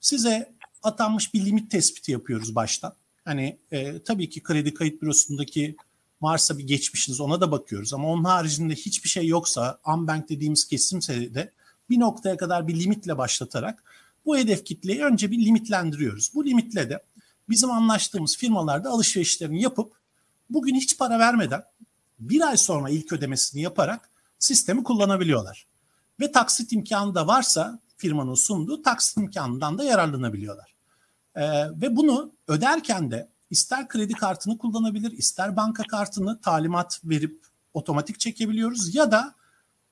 [0.00, 2.94] Size atanmış bir limit tespiti yapıyoruz baştan.
[3.24, 5.76] Hani e, tabii ki kredi kayıt bürosundaki
[6.22, 7.94] varsa bir geçmişiniz ona da bakıyoruz.
[7.94, 11.52] Ama onun haricinde hiçbir şey yoksa unbank dediğimiz kesimse de
[11.90, 13.84] bir noktaya kadar bir limitle başlatarak
[14.26, 16.30] bu hedef kitleyi önce bir limitlendiriyoruz.
[16.34, 17.02] Bu limitle de
[17.48, 19.92] bizim anlaştığımız firmalarda alışverişlerini yapıp
[20.50, 21.62] bugün hiç para vermeden
[22.20, 25.66] bir ay sonra ilk ödemesini yaparak sistemi kullanabiliyorlar.
[26.20, 30.74] Ve taksit imkanı da varsa firmanın sunduğu taksit imkanından da yararlanabiliyorlar.
[31.36, 31.42] Ee,
[31.80, 37.40] ve bunu öderken de ister kredi kartını kullanabilir, ister banka kartını talimat verip
[37.74, 39.34] otomatik çekebiliyoruz ya da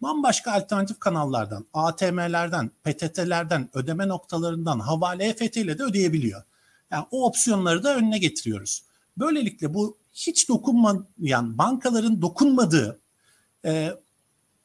[0.03, 6.42] bambaşka alternatif kanallardan, ATM'lerden, PTT'lerden, ödeme noktalarından, havale EFT ile de ödeyebiliyor.
[6.90, 8.83] Yani o opsiyonları da önüne getiriyoruz.
[9.18, 12.99] Böylelikle bu hiç dokunmayan bankaların dokunmadığı
[13.64, 13.92] e,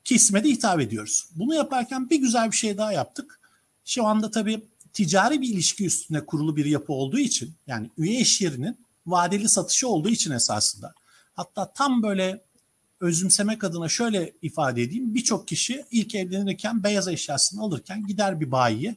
[0.06, 1.28] kesime de hitap ediyoruz.
[1.36, 3.40] Bunu yaparken bir güzel bir şey daha yaptık.
[3.86, 4.62] Şu anda tabii
[4.94, 9.88] ticari bir ilişki üstüne kurulu bir yapı olduğu için yani üye iş yerinin vadeli satışı
[9.88, 10.94] olduğu için esasında.
[11.34, 12.42] Hatta tam böyle
[13.00, 15.16] özümsemek adına şöyle ifade edeyim.
[15.16, 18.96] Birçok kişi ilk evlenirken beyaz eşyasını alırken gider bir bayiye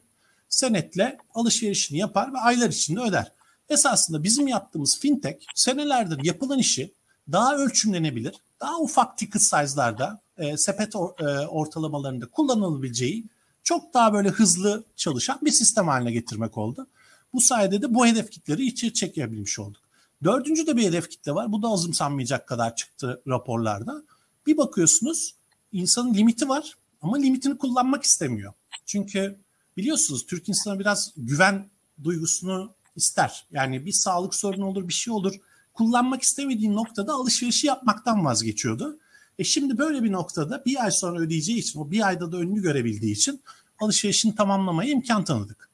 [0.49, 3.31] senetle alışverişini yapar ve aylar içinde öder.
[3.69, 6.91] Esasında bizim yaptığımız fintech senelerdir yapılan işi
[7.31, 13.23] daha ölçümlenebilir, daha ufak ticket size'larda, e, sepet or, e, ortalamalarında kullanılabileceği
[13.63, 16.87] çok daha böyle hızlı çalışan bir sistem haline getirmek oldu.
[17.33, 19.81] Bu sayede de bu hedef kitleri içeri çekebilmiş olduk.
[20.23, 21.51] Dördüncü de bir hedef kitle var.
[21.51, 24.03] Bu da azımsanmayacak kadar çıktı raporlarda.
[24.47, 25.35] Bir bakıyorsunuz
[25.73, 28.53] insanın limiti var ama limitini kullanmak istemiyor.
[28.85, 29.35] Çünkü
[29.77, 31.69] biliyorsunuz Türk insanı biraz güven
[32.03, 33.45] duygusunu ister.
[33.51, 35.35] Yani bir sağlık sorunu olur, bir şey olur.
[35.77, 38.97] Kullanmak istemediği noktada alışverişi yapmaktan vazgeçiyordu.
[39.39, 42.61] E şimdi böyle bir noktada bir ay sonra ödeyeceği için, o bir ayda da önünü
[42.61, 43.41] görebildiği için
[43.79, 45.69] alışverişini tamamlamaya imkan tanıdık.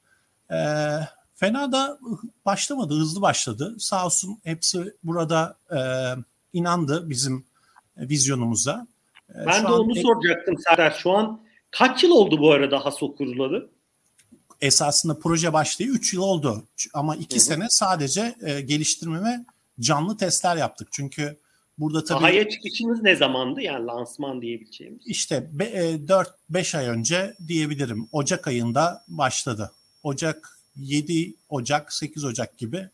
[0.52, 0.56] Ee,
[1.36, 2.00] fena da
[2.46, 3.76] başlamadı, hızlı başladı.
[3.80, 5.80] Sağ olsun hepsi burada e,
[6.54, 7.46] inandı bizim
[7.98, 8.88] vizyonumuza.
[9.30, 10.92] Ee, ben de onu soracaktım Serdar.
[10.92, 11.40] Şu an
[11.72, 13.70] kaç yıl oldu bu arada HASO kurulalı?
[14.62, 16.64] Esasında proje başlayı 3 yıl oldu.
[16.94, 19.46] Ama 2 sene sadece e, geliştirme ve
[19.80, 20.88] canlı testler yaptık.
[20.92, 21.38] Çünkü
[21.78, 23.62] Burada tabii Sahaya çıkışınız ne zamandı?
[23.62, 25.02] Yani lansman diyebileceğimiz.
[25.06, 28.08] İşte 4-5 e, ay önce diyebilirim.
[28.12, 29.72] Ocak ayında başladı.
[30.04, 32.90] Ocak 7 Ocak 8 Ocak gibi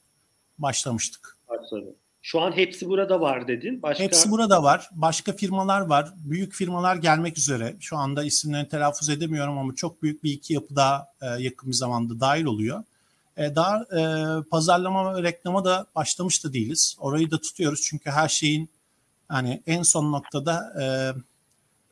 [0.58, 1.38] başlamıştık.
[1.50, 1.96] Başladı.
[2.22, 3.82] Şu an hepsi burada var dedin.
[3.82, 4.04] Başka...
[4.04, 4.90] Hepsi burada var.
[4.92, 6.14] Başka firmalar var.
[6.18, 7.76] Büyük firmalar gelmek üzere.
[7.80, 11.76] Şu anda isimlerini telaffuz edemiyorum ama çok büyük bir iki yapı daha e, yakın bir
[11.76, 12.84] zamanda dahil oluyor.
[13.40, 14.02] E, daha e,
[14.44, 16.96] pazarlama ve reklama da başlamış da değiliz.
[17.00, 18.70] Orayı da tutuyoruz çünkü her şeyin
[19.28, 20.86] hani en son noktada e,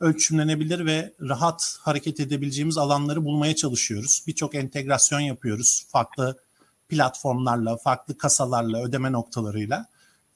[0.00, 4.24] ölçümlenebilir ve rahat hareket edebileceğimiz alanları bulmaya çalışıyoruz.
[4.26, 5.86] Birçok entegrasyon yapıyoruz.
[5.88, 6.38] Farklı
[6.88, 9.86] platformlarla, farklı kasalarla, ödeme noktalarıyla.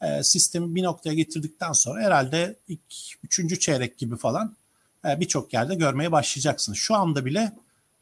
[0.03, 2.81] E, sistemi bir noktaya getirdikten sonra herhalde ilk
[3.25, 4.57] üçüncü çeyrek gibi falan
[5.05, 6.79] e, birçok yerde görmeye başlayacaksınız.
[6.79, 7.53] Şu anda bile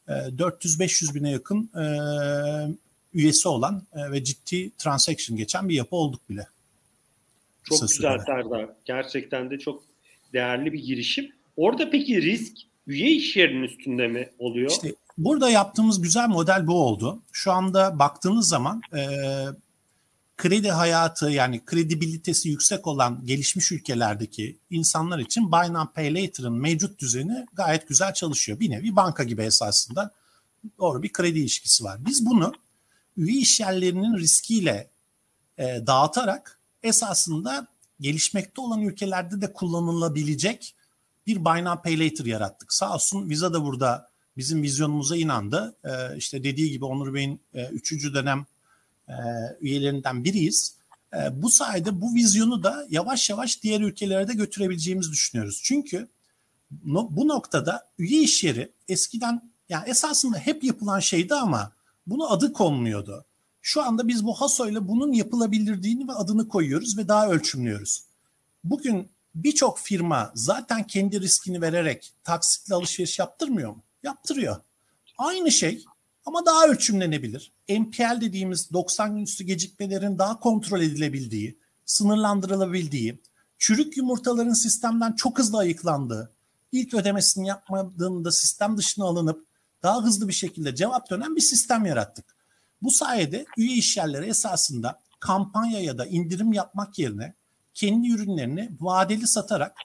[0.09, 1.85] e, 400-500 bine yakın e,
[3.15, 6.47] üyesi olan e, ve ciddi transaction geçen bir yapı olduk bile.
[7.65, 8.71] Çok Kısa güzel Serdar.
[8.85, 9.83] Gerçekten de çok
[10.33, 11.33] değerli bir girişim.
[11.57, 12.53] Orada peki risk
[12.87, 14.71] üye iş yerinin üstünde mi oluyor?
[14.71, 17.23] İşte burada yaptığımız güzel model bu oldu.
[17.33, 19.03] Şu anda baktığınız zaman e,
[20.37, 27.01] kredi hayatı yani kredibilitesi yüksek olan gelişmiş ülkelerdeki insanlar için Buy Now Pay Later'ın mevcut
[27.01, 28.61] düzeni gayet güzel çalışıyor.
[28.61, 30.11] Bir nevi banka gibi esasında
[30.79, 31.99] doğru bir kredi ilişkisi var.
[32.07, 32.53] Biz bunu
[33.17, 34.91] üye işyerlerinin riskiyle
[35.59, 37.67] e, dağıtarak esasında
[38.01, 40.75] gelişmekte olan ülkelerde de kullanılabilecek
[41.27, 42.73] bir Buy Now Pay Later yarattık.
[42.73, 45.75] Sağ olsun Visa da burada bizim vizyonumuza inandı.
[45.85, 48.47] E, işte dediği gibi Onur Bey'in e, üçüncü dönem
[49.09, 49.15] e,
[49.61, 50.75] üyelerinden biriyiz.
[51.15, 55.61] E, bu sayede bu vizyonu da yavaş yavaş diğer ülkelere de götürebileceğimizi düşünüyoruz.
[55.65, 56.09] Çünkü
[56.85, 61.73] no, bu noktada üye iş yeri eskiden yani esasında hep yapılan şeydi ama
[62.07, 63.25] bunu adı konmuyordu.
[63.63, 68.05] Şu anda biz bu HASO ile bunun yapılabilirliğini ve adını koyuyoruz ve daha ölçümlüyoruz.
[68.65, 73.83] Bugün birçok firma zaten kendi riskini vererek taksitli alışveriş yaptırmıyor mu?
[74.03, 74.57] Yaptırıyor.
[75.19, 75.85] Aynı şey
[76.27, 77.53] ama daha ölçümlenebilir.
[77.69, 83.19] NPL dediğimiz 90 gün üstü gecikmelerin daha kontrol edilebildiği, sınırlandırılabildiği,
[83.59, 86.33] çürük yumurtaların sistemden çok hızlı ayıklandığı,
[86.73, 89.47] ilk ödemesini yapmadığında sistem dışına alınıp
[89.83, 92.25] daha hızlı bir şekilde cevap dönen bir sistem yarattık.
[92.83, 97.35] Bu sayede üye işyerleri esasında kampanya ya da indirim yapmak yerine
[97.75, 99.77] kendi ürünlerini vadeli satarak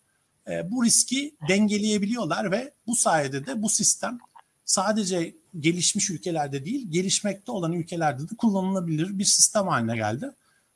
[0.47, 4.19] e, bu riski dengeleyebiliyorlar ve bu sayede de bu sistem
[4.65, 10.31] sadece gelişmiş ülkelerde değil, gelişmekte olan ülkelerde de kullanılabilir bir sistem haline geldi.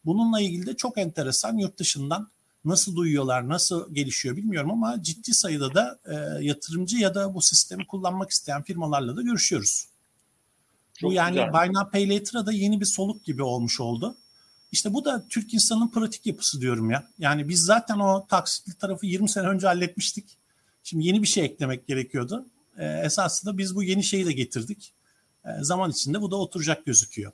[0.05, 2.27] Bununla ilgili de çok enteresan yurt dışından
[2.65, 7.87] nasıl duyuyorlar, nasıl gelişiyor bilmiyorum ama ciddi sayıda da e, yatırımcı ya da bu sistemi
[7.87, 9.87] kullanmak isteyen firmalarla da görüşüyoruz.
[10.93, 11.53] Çok bu yani güzel.
[11.53, 14.15] Buy Now Pay Later'a da yeni bir soluk gibi olmuş oldu.
[14.71, 17.07] İşte bu da Türk insanının pratik yapısı diyorum ya.
[17.19, 20.25] Yani biz zaten o taksitli tarafı 20 sene önce halletmiştik.
[20.83, 22.45] Şimdi yeni bir şey eklemek gerekiyordu.
[22.77, 24.91] E, esasında biz bu yeni şeyi de getirdik.
[25.45, 27.31] E, zaman içinde bu da oturacak gözüküyor.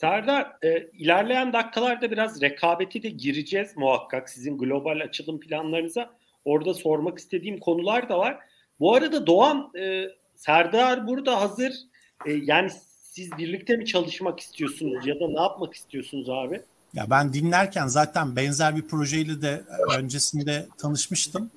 [0.00, 6.10] Serdar, e, ilerleyen dakikalarda biraz rekabeti de gireceğiz muhakkak sizin global açılım planlarınıza.
[6.44, 8.38] Orada sormak istediğim konular da var.
[8.80, 11.72] Bu arada Doğan, e, Serdar burada hazır.
[12.26, 12.70] E, yani
[13.02, 16.62] siz birlikte mi çalışmak istiyorsunuz ya da ne yapmak istiyorsunuz abi?
[16.94, 19.62] Ya ben dinlerken zaten benzer bir projeyle de
[19.98, 21.50] öncesinde tanışmıştım.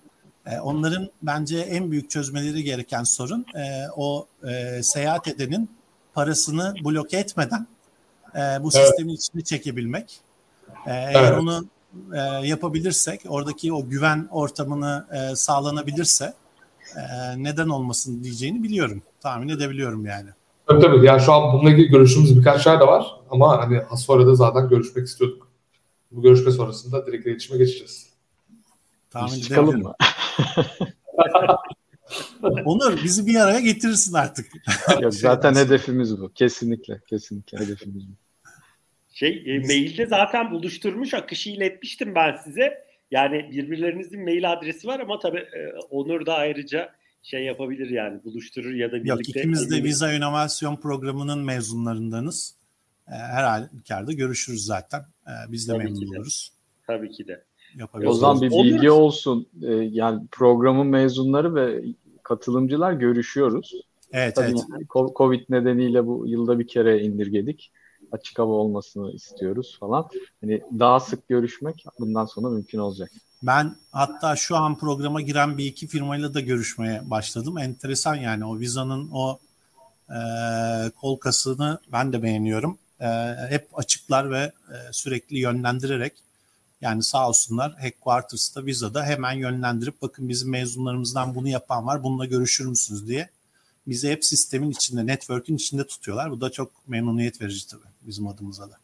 [0.45, 5.69] E, onların bence en büyük çözmeleri gereken sorun e, o e, seyahat edenin
[6.13, 7.67] parasını bloke etmeden
[8.35, 8.87] e, bu evet.
[8.87, 10.19] sistemin içine çekebilmek.
[10.85, 11.39] E, eğer evet.
[11.39, 11.65] onu
[12.13, 16.33] e, yapabilirsek, oradaki o güven ortamını e, sağlanabilirse
[16.95, 17.03] e,
[17.43, 19.01] neden olmasın diyeceğini biliyorum.
[19.21, 20.29] Tahmin edebiliyorum yani.
[20.67, 21.05] Tabii tabii.
[21.05, 23.05] Yani şu an bununla ilgili görüşümüz birkaç yer de var.
[23.29, 25.47] Ama hani az sonra da zaten görüşmek istiyorduk.
[26.11, 28.07] Bu görüşme sonrasında direkt iletişime geçeceğiz.
[29.11, 29.93] Tahmin Çıkalım mı?
[32.65, 34.45] Onur bizi bir araya getirirsin artık.
[35.01, 36.31] Yok, zaten hedefimiz bu.
[36.35, 37.01] Kesinlikle.
[37.09, 38.11] Kesinlikle hedefimiz bu.
[39.13, 42.83] Şey e, mailde zaten buluşturmuş akışı iletmiştim ben size.
[43.11, 46.89] Yani birbirlerinizin mail adresi var ama tabii e, Onur da ayrıca
[47.23, 49.09] şey yapabilir yani buluşturur ya da birlikte.
[49.09, 52.55] Yok ikimiz de Visa İnovasyon Programı'nın mezunlarındanız.
[53.07, 54.99] E, her halükarda görüşürüz zaten.
[55.27, 56.51] E, biz de Tabii memnun oluruz.
[56.87, 57.43] Tabii ki de.
[58.05, 59.01] O zaman bir bilgi Olur.
[59.01, 59.47] olsun.
[59.63, 61.83] E, yani programın mezunları ve
[62.23, 63.73] katılımcılar görüşüyoruz.
[64.13, 64.87] Evet, Tabii evet.
[65.15, 67.71] Covid nedeniyle bu yılda bir kere indirgedik.
[68.11, 70.09] Açık hava olmasını istiyoruz falan.
[70.41, 73.11] Hani daha sık görüşmek bundan sonra mümkün olacak.
[73.43, 77.57] Ben hatta şu an programa giren bir iki firmayla da görüşmeye başladım.
[77.57, 79.39] Enteresan yani o Visa'nın o
[80.09, 80.19] e,
[80.89, 82.77] kolkasını ben de beğeniyorum.
[82.99, 83.07] E,
[83.49, 86.13] hep açıklar ve e, sürekli yönlendirerek
[86.83, 92.65] yani sağ olsunlar Headquarters'ta Visa'da hemen yönlendirip bakın bizim mezunlarımızdan bunu yapan var bununla görüşür
[92.65, 93.29] müsünüz diye
[93.87, 96.31] bizi hep sistemin içinde, network'ün içinde tutuyorlar.
[96.31, 98.77] Bu da çok memnuniyet verici tabii bizim adımıza da.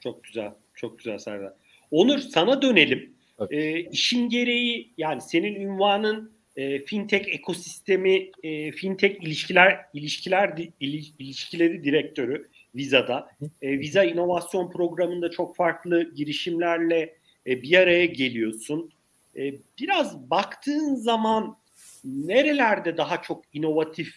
[0.00, 1.52] Çok güzel, çok güzel Serdar.
[1.90, 3.10] Onur sana dönelim.
[3.38, 3.52] Evet.
[3.52, 11.84] E, işin gereği yani senin ünvanın e, fintech ekosistemi, e, fintech ilişkiler ilişkiler il, ilişkileri
[11.84, 13.30] direktörü Visa'da.
[13.62, 18.90] E, Visa inovasyon programında çok farklı girişimlerle e, bir araya geliyorsun.
[19.36, 21.56] E, biraz baktığın zaman
[22.04, 24.14] nerelerde daha çok inovatif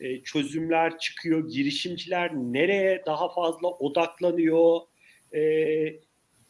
[0.00, 4.80] e, çözümler çıkıyor, girişimciler nereye daha fazla odaklanıyor,
[5.34, 5.40] e,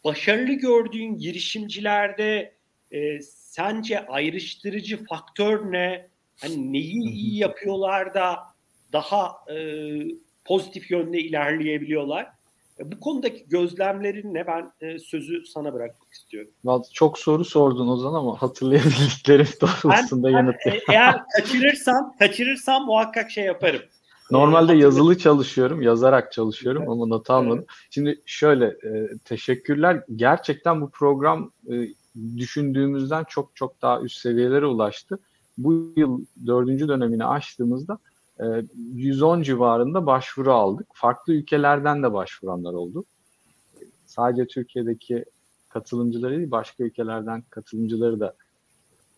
[0.05, 2.55] başarılı gördüğün girişimcilerde
[2.93, 6.07] e, sence ayrıştırıcı faktör ne?
[6.41, 8.39] Hani neyi iyi yapıyorlar da
[8.93, 9.57] daha e,
[10.45, 12.34] pozitif yönde ilerleyebiliyorlar?
[12.81, 14.47] E, bu konudaki gözlemlerin ne?
[14.47, 16.51] Ben e, sözü sana bırakmak istiyorum.
[16.93, 20.85] Çok soru sordun Ozan ama hatırlayabildiklerim doğrultusunda yanıtlayayım.
[20.91, 23.83] E, eğer kaçırırsam, kaçırırsam muhakkak şey yaparım.
[24.31, 27.65] Normalde yazılı çalışıyorum, yazarak çalışıyorum ama not almadım.
[27.91, 30.03] Şimdi şöyle, e, teşekkürler.
[30.17, 31.75] Gerçekten bu program e,
[32.37, 35.19] düşündüğümüzden çok çok daha üst seviyelere ulaştı.
[35.59, 37.99] Bu yıl dördüncü dönemini açtığımızda
[38.39, 40.87] 110 ee, civarında başvuru aldık.
[40.95, 43.05] Farklı ülkelerden de başvuranlar oldu.
[44.07, 45.25] Sadece Türkiye'deki
[45.69, 48.35] katılımcıları değil, başka ülkelerden katılımcıları da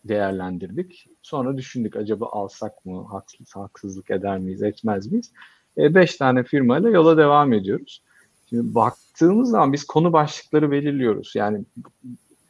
[0.05, 1.07] değerlendirdik.
[1.21, 5.31] Sonra düşündük acaba alsak mı, haksız, haksızlık eder miyiz, etmez miyiz?
[5.77, 8.01] E, beş tane firmayla yola devam ediyoruz.
[8.49, 11.31] Şimdi baktığımız zaman biz konu başlıkları belirliyoruz.
[11.35, 11.65] Yani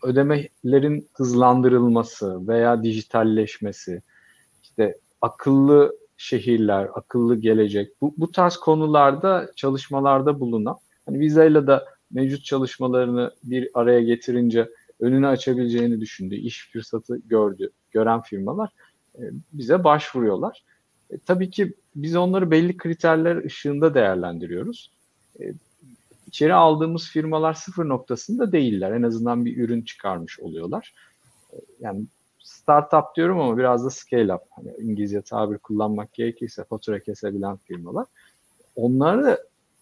[0.04, 4.02] ödemelerin hızlandırılması veya dijitalleşmesi,
[4.64, 12.46] işte akıllı şehirler, akıllı gelecek bu, bu tarz konularda çalışmalarda bulunan hani Visa da mevcut
[12.46, 18.70] çalışmalarını bir araya getirince önünü açabileceğini düşündü, iş fırsatı gördü, gören firmalar
[19.16, 19.22] e,
[19.54, 20.64] bize başvuruyorlar.
[21.10, 24.92] E, tabii ki biz onları belli kriterler ışığında değerlendiriyoruz.
[25.40, 25.54] E,
[26.28, 28.92] içeri aldığımız firmalar sıfır noktasında değiller.
[28.92, 30.94] En azından bir ürün çıkarmış oluyorlar.
[31.54, 32.06] E, yani
[32.48, 34.42] startup diyorum ama biraz da scale up.
[34.50, 38.06] Hani İngilizce tabir kullanmak gerekirse fatura kesebilen firmalar.
[38.76, 39.38] Onları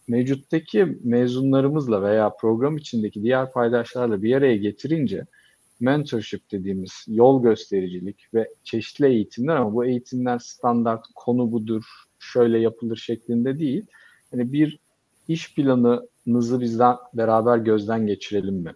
[0.07, 5.25] mevcuttaki mezunlarımızla veya program içindeki diğer paydaşlarla bir araya getirince
[5.79, 11.83] mentorship dediğimiz yol göstericilik ve çeşitli eğitimler ama bu eğitimler standart konu budur,
[12.19, 13.85] şöyle yapılır şeklinde değil.
[14.31, 14.79] Hani bir
[15.27, 18.73] iş planınızı bizden beraber gözden geçirelim mi?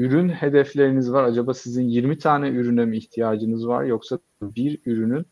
[0.00, 1.24] Ürün hedefleriniz var.
[1.24, 5.26] Acaba sizin 20 tane ürüne mi ihtiyacınız var yoksa bir ürünün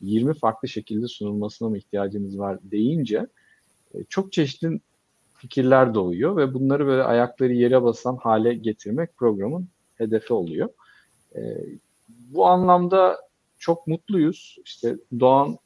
[0.00, 3.26] 20 farklı şekilde sunulmasına mı ihtiyacınız var deyince
[3.94, 4.80] e, çok çeşitli
[5.34, 10.68] fikirler doğuyor ve bunları böyle ayakları yere basan hale getirmek programın hedefi oluyor.
[11.36, 11.40] E,
[12.08, 13.20] bu anlamda
[13.58, 14.58] çok mutluyuz.
[14.64, 15.58] İşte Doğan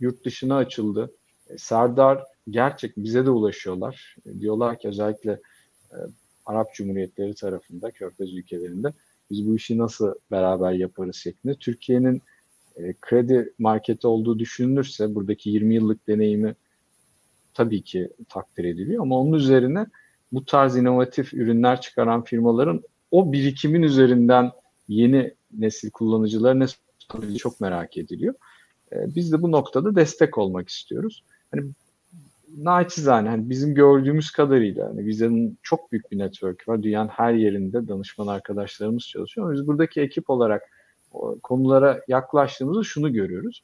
[0.00, 1.10] yurt dışına açıldı.
[1.48, 4.16] E, Serdar gerçek bize de ulaşıyorlar.
[4.40, 5.40] Diyorlar ki özellikle
[6.46, 8.92] Arap Cumhuriyetleri tarafında, Körfez ülkelerinde
[9.30, 11.54] biz bu işi nasıl beraber yaparız şeklinde.
[11.54, 12.22] Türkiye'nin
[12.76, 16.54] e, kredi marketi olduğu düşünülürse buradaki 20 yıllık deneyimi
[17.54, 19.86] tabii ki takdir ediliyor ama onun üzerine
[20.32, 24.50] bu tarz inovatif ürünler çıkaran firmaların o birikimin üzerinden
[24.88, 26.66] yeni nesil kullanıcıları ne
[27.38, 28.34] çok merak ediliyor.
[28.92, 31.24] E, biz de bu noktada destek olmak istiyoruz.
[31.50, 31.70] Hani
[32.56, 36.82] naçizane hani bizim gördüğümüz kadarıyla hani Viza'nın çok büyük bir network var.
[36.82, 39.52] Dünyanın her yerinde danışman arkadaşlarımız çalışıyor.
[39.52, 40.62] Biz buradaki ekip olarak
[41.42, 43.62] konulara yaklaştığımızda şunu görüyoruz.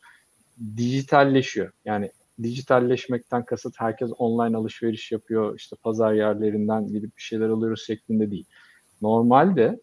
[0.76, 1.72] Dijitalleşiyor.
[1.85, 2.11] Yani
[2.42, 5.57] dijitalleşmekten kasıt herkes online alışveriş yapıyor.
[5.57, 8.44] İşte pazar yerlerinden gidip bir şeyler alıyoruz şeklinde değil.
[9.03, 9.81] Normalde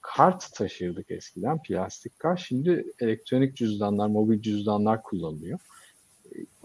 [0.00, 2.40] kart taşırdık eskiden plastik kart.
[2.40, 5.58] Şimdi elektronik cüzdanlar, mobil cüzdanlar kullanılıyor.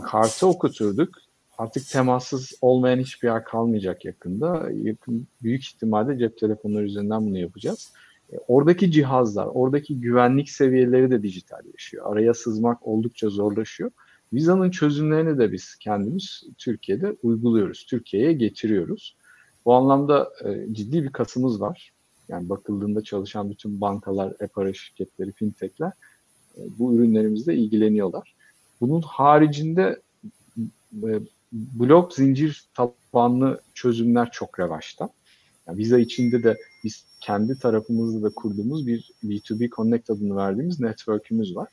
[0.03, 1.26] Kartı okuturduk.
[1.57, 4.69] Artık temassız olmayan hiçbir yer kalmayacak yakında.
[4.83, 7.91] Yakın büyük ihtimalle cep telefonları üzerinden bunu yapacağız.
[8.33, 12.11] E, oradaki cihazlar, oradaki güvenlik seviyeleri de dijitalleşiyor.
[12.11, 13.91] Araya sızmak oldukça zorlaşıyor.
[14.33, 17.85] Viza'nın çözümlerini de biz kendimiz Türkiye'de uyguluyoruz.
[17.89, 19.15] Türkiye'ye getiriyoruz.
[19.65, 21.91] Bu anlamda e, ciddi bir kasımız var.
[22.29, 25.91] Yani bakıldığında çalışan bütün bankalar, e-para şirketleri, fintechler
[26.57, 28.33] e, bu ürünlerimizle ilgileniyorlar.
[28.81, 30.01] Bunun haricinde
[31.03, 31.19] e,
[31.51, 35.09] blok zincir tabanlı çözümler çok revaçta.
[35.67, 41.55] Yani Visa içinde de biz kendi tarafımızda da kurduğumuz bir B2B Connect adını verdiğimiz network'ümüz
[41.55, 41.69] var.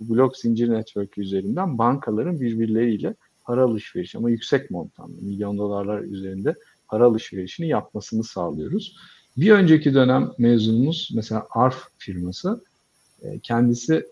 [0.00, 6.54] Bu blok zincir network üzerinden bankaların birbirleriyle para alışverişi ama yüksek montanlı, milyon dolarlar üzerinde
[6.88, 8.96] para alışverişini yapmasını sağlıyoruz.
[9.36, 12.64] Bir önceki dönem mezunumuz mesela ARF firması
[13.22, 14.06] e, kendisi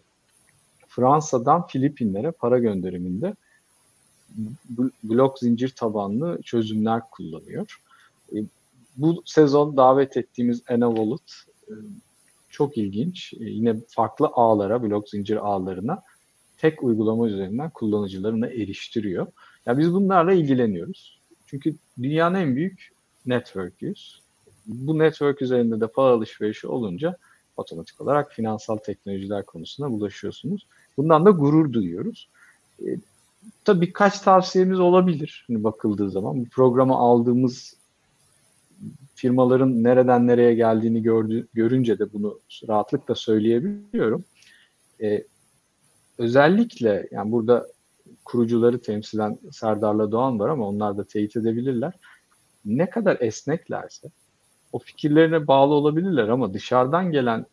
[0.88, 3.34] Fransa'dan Filipinlere para gönderiminde
[5.04, 7.80] blok zincir tabanlı çözümler kullanıyor.
[8.34, 8.36] E,
[8.96, 11.32] bu sezon davet ettiğimiz Enavolut
[11.68, 11.74] e,
[12.48, 13.32] çok ilginç.
[13.32, 16.02] Yine farklı ağlara, blok zincir ağlarına
[16.58, 19.26] tek uygulama üzerinden kullanıcılarına eriştiriyor.
[19.66, 21.18] Yani biz bunlarla ilgileniyoruz.
[21.46, 22.92] Çünkü dünyanın en büyük
[23.26, 24.20] network'üyüz.
[24.66, 27.16] Bu network üzerinde de para alışverişi olunca
[27.56, 30.66] otomatik olarak finansal teknolojiler konusuna bulaşıyorsunuz.
[30.96, 32.28] Bundan da gurur duyuyoruz.
[33.64, 36.40] Tabii birkaç tavsiyemiz olabilir hani bakıldığı zaman.
[36.40, 37.78] Bu programı aldığımız
[39.14, 44.24] firmaların nereden nereye geldiğini gördü, görünce de bunu rahatlıkla söyleyebiliyorum.
[45.02, 45.24] E,
[46.18, 47.66] özellikle yani burada
[48.24, 51.92] kurucuları temsilen Serdar'la Doğan var ama onlar da teyit edebilirler.
[52.64, 54.08] Ne kadar esneklerse
[54.72, 57.46] o fikirlerine bağlı olabilirler ama dışarıdan gelen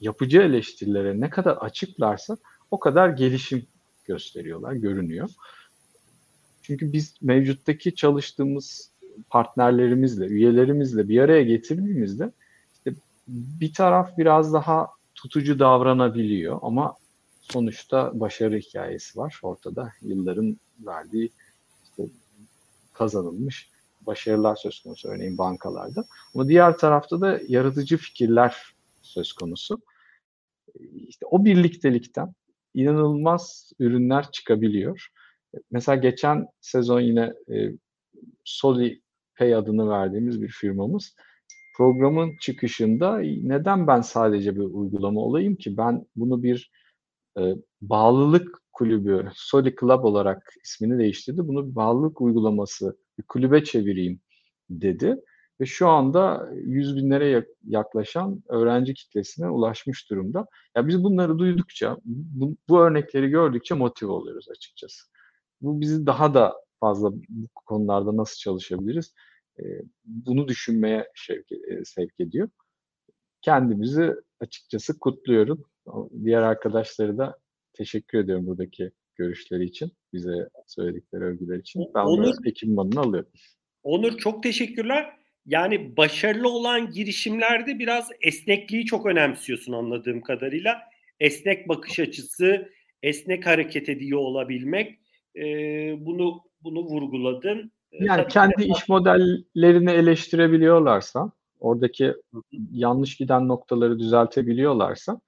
[0.00, 2.36] yapıcı eleştirilere ne kadar açıklarsa
[2.70, 3.66] o kadar gelişim
[4.04, 5.30] gösteriyorlar, görünüyor.
[6.62, 8.90] Çünkü biz mevcuttaki çalıştığımız
[9.30, 12.32] partnerlerimizle, üyelerimizle bir araya getirdiğimizde
[12.74, 16.94] işte bir taraf biraz daha tutucu davranabiliyor ama
[17.40, 19.92] sonuçta başarı hikayesi var ortada.
[20.02, 21.30] Yılların verdiği
[21.84, 22.06] işte
[22.92, 23.68] kazanılmış
[24.06, 26.04] başarılar söz konusu örneğin bankalarda.
[26.34, 28.56] Ama diğer tarafta da yaratıcı fikirler
[29.02, 29.80] söz konusu.
[31.08, 32.34] İşte o birliktelikten
[32.74, 35.08] inanılmaz ürünler çıkabiliyor.
[35.70, 37.70] Mesela geçen sezon yine e,
[38.44, 39.02] Soli
[39.38, 41.14] Pay adını verdiğimiz bir firmamız
[41.76, 46.70] programın çıkışında neden ben sadece bir uygulama olayım ki ben bunu bir
[47.38, 47.42] e,
[47.80, 51.48] bağlılık kulübü Soli Club olarak ismini değiştirdi.
[51.48, 54.20] Bunu bir bağlılık uygulaması bir kulübe çevireyim
[54.70, 55.16] dedi.
[55.62, 60.46] Ve şu anda 100 binlere yaklaşan öğrenci kitlesine ulaşmış durumda.
[60.76, 65.02] Ya biz bunları duydukça, bu, bu örnekleri gördükçe motive oluyoruz açıkçası.
[65.60, 69.14] Bu bizi daha da fazla bu konularda nasıl çalışabiliriz?
[69.58, 69.62] E,
[70.04, 72.48] bunu düşünmeye şevk, e, sevk ediyor.
[73.42, 75.64] Kendimizi açıkçası kutluyorum.
[76.24, 77.38] Diğer arkadaşları da
[77.72, 81.84] teşekkür ediyorum buradaki görüşleri için, bize söyledikleri övgüler için.
[81.94, 83.30] Ben Onur, ekipmanını alıyorum.
[83.82, 85.21] Onur çok teşekkürler.
[85.46, 90.78] Yani başarılı olan girişimlerde biraz esnekliği çok önemsiyorsun anladığım kadarıyla.
[91.20, 92.72] Esnek bakış açısı,
[93.02, 94.98] esnek hareket ediyor olabilmek
[95.36, 95.44] e,
[96.06, 97.72] bunu bunu vurguladın.
[97.92, 98.66] Yani Tabii kendi de...
[98.66, 102.14] iş modellerini eleştirebiliyorlarsa, oradaki
[102.72, 105.20] yanlış giden noktaları düzeltebiliyorlarsa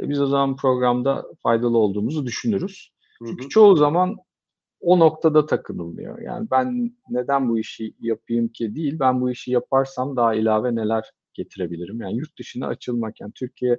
[0.00, 2.92] e, biz o zaman programda faydalı olduğumuzu düşünürüz.
[3.26, 4.16] Çünkü çoğu zaman
[4.82, 6.18] o noktada takınılmıyor.
[6.22, 11.10] Yani ben neden bu işi yapayım ki değil, ben bu işi yaparsam daha ilave neler
[11.34, 12.00] getirebilirim.
[12.00, 13.78] Yani yurt dışına açılmak, yani Türkiye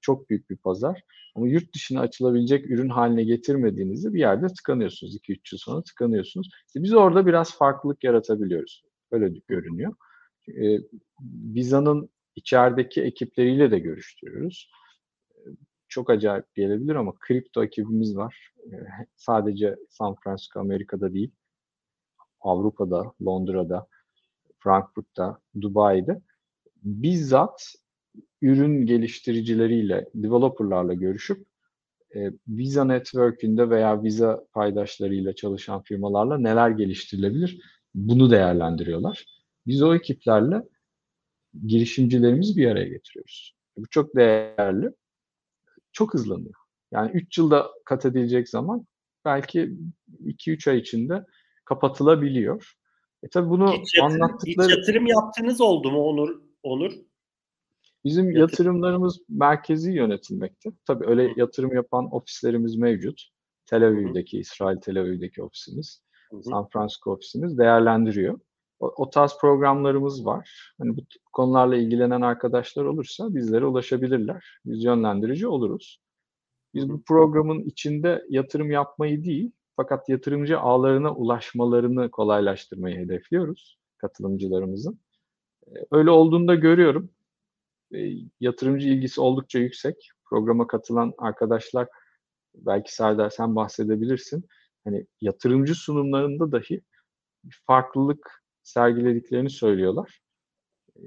[0.00, 1.02] çok büyük bir pazar.
[1.34, 5.16] Ama yurt dışına açılabilecek ürün haline getirmediğinizde bir yerde tıkanıyorsunuz.
[5.16, 6.48] 2-3 yıl sonra tıkanıyorsunuz.
[6.66, 8.84] İşte biz orada biraz farklılık yaratabiliyoruz.
[9.10, 9.94] Öyle görünüyor.
[10.48, 10.78] E,
[11.54, 14.70] Viza'nın içerideki ekipleriyle de görüştürüyoruz.
[15.98, 18.52] Çok acayip gelebilir ama kripto ekibimiz var.
[18.66, 18.74] E,
[19.16, 21.30] sadece San Francisco, Amerika'da değil.
[22.40, 23.86] Avrupa'da, Londra'da,
[24.58, 26.20] Frankfurt'ta, Dubai'de
[26.82, 27.74] bizzat
[28.42, 31.46] ürün geliştiricileriyle, developerlarla görüşüp
[32.14, 37.60] e, Visa Network'ünde veya Visa paydaşlarıyla çalışan firmalarla neler geliştirilebilir
[37.94, 39.24] bunu değerlendiriyorlar.
[39.66, 40.62] Biz o ekiplerle
[41.66, 43.54] girişimcilerimizi bir araya getiriyoruz.
[43.76, 44.90] Bu çok değerli.
[45.92, 46.54] Çok hızlanıyor.
[46.92, 48.86] Yani 3 yılda kat edilecek zaman
[49.24, 49.70] belki
[50.24, 51.24] 2-3 ay içinde
[51.64, 52.74] kapatılabiliyor.
[53.22, 54.68] E tabi bunu hiç yatırım, anlattıkları...
[54.68, 56.40] Hiç yatırım yaptığınız oldu mu Onur?
[56.62, 56.92] Onur?
[58.04, 60.70] Bizim yatırımlarımız merkezi yönetilmekte.
[60.86, 63.22] Tabii öyle yatırım yapan ofislerimiz mevcut.
[63.66, 66.02] Tel Aviv'deki, İsrail Tel Aviv'deki ofisimiz,
[66.42, 68.40] San Francisco ofisimiz değerlendiriyor.
[68.80, 70.72] O, o tarz programlarımız var.
[70.78, 71.00] Hani bu
[71.32, 74.58] konularla ilgilenen arkadaşlar olursa bizlere ulaşabilirler.
[74.64, 76.00] Biz yönlendirici oluruz.
[76.74, 85.00] Biz bu programın içinde yatırım yapmayı değil, fakat yatırımcı ağlarına ulaşmalarını kolaylaştırmayı hedefliyoruz katılımcılarımızın.
[85.90, 87.10] Öyle olduğunda görüyorum
[87.94, 87.98] e,
[88.40, 90.10] yatırımcı ilgisi oldukça yüksek.
[90.24, 91.88] Programa katılan arkadaşlar
[92.54, 94.44] belki Serdar sen bahsedebilirsin.
[94.84, 96.80] Hani yatırımcı sunumlarında dahi
[97.66, 100.20] farklılık sergilediklerini söylüyorlar.
[100.96, 101.06] E,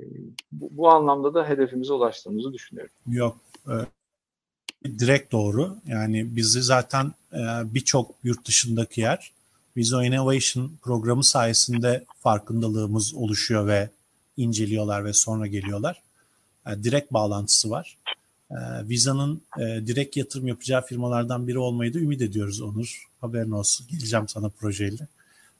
[0.52, 2.94] bu, bu anlamda da hedefimize ulaştığımızı düşünüyorum.
[3.08, 3.38] Yok.
[3.68, 3.76] E,
[5.00, 5.78] direkt doğru.
[5.86, 7.40] Yani bizi zaten e,
[7.74, 9.32] birçok yurt dışındaki yer
[9.78, 13.90] Visa Innovation programı sayesinde farkındalığımız oluşuyor ve
[14.38, 16.02] inceliyorlar ve sonra geliyorlar.
[16.66, 17.98] Yani direkt bağlantısı var.
[18.52, 18.58] E,
[18.90, 23.08] Visa'nın e, direkt yatırım yapacağı firmalardan biri olmayı da ümit ediyoruz Onur.
[23.22, 23.88] Haberin olsun.
[23.92, 25.08] Geleceğim sana projeyle.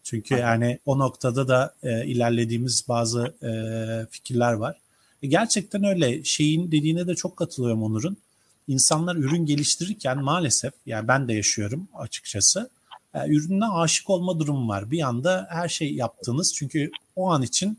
[0.04, 3.52] Çünkü yani o noktada da e, ilerlediğimiz bazı e,
[4.12, 4.76] fikirler var.
[5.24, 6.24] E, gerçekten öyle.
[6.24, 8.18] Şeyin dediğine de çok katılıyorum Onur'un.
[8.68, 12.70] İnsanlar ürün geliştirirken maalesef yani ben de yaşıyorum açıkçası.
[13.14, 14.92] E, ürüne aşık olma durumu var.
[14.92, 17.78] Bir anda her şey yaptığınız çünkü o an için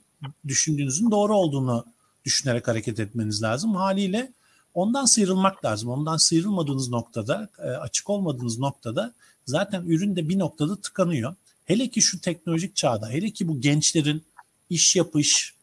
[0.48, 1.84] düşündüğünüzün doğru olduğunu
[2.24, 3.74] düşünerek hareket etmeniz lazım.
[3.74, 4.32] Haliyle
[4.74, 5.90] ondan sıyrılmak lazım.
[5.90, 9.12] Ondan sıyrılmadığınız noktada, e, açık olmadığınız noktada
[9.46, 11.34] zaten ürün de bir noktada tıkanıyor.
[11.72, 14.22] Hele ki şu teknolojik çağda, hele ki bu gençlerin
[14.70, 15.54] iş yapış,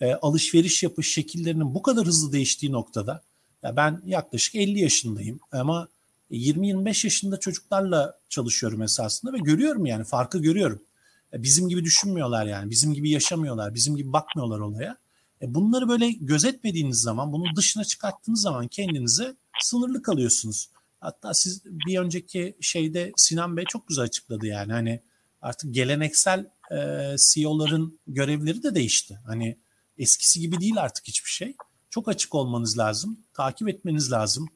[0.00, 3.22] e, alışveriş yapış şekillerinin bu kadar hızlı değiştiği noktada,
[3.62, 5.88] ya ben yaklaşık 50 yaşındayım ama
[6.30, 10.82] 20-25 yaşında çocuklarla çalışıyorum esasında ve görüyorum yani farkı görüyorum.
[11.32, 14.96] E, bizim gibi düşünmüyorlar yani, bizim gibi yaşamıyorlar, bizim gibi bakmıyorlar olaya.
[15.42, 20.68] E bunları böyle gözetmediğiniz zaman, bunu dışına çıkarttığınız zaman kendinize sınırlı kalıyorsunuz.
[21.00, 25.00] Hatta siz bir önceki şeyde Sinan Bey çok güzel açıkladı yani hani
[25.42, 26.76] artık geleneksel e,
[27.18, 29.18] CEO'ların görevleri de değişti.
[29.26, 29.56] Hani
[29.98, 31.56] eskisi gibi değil artık hiçbir şey.
[31.90, 34.48] Çok açık olmanız lazım, takip etmeniz lazım.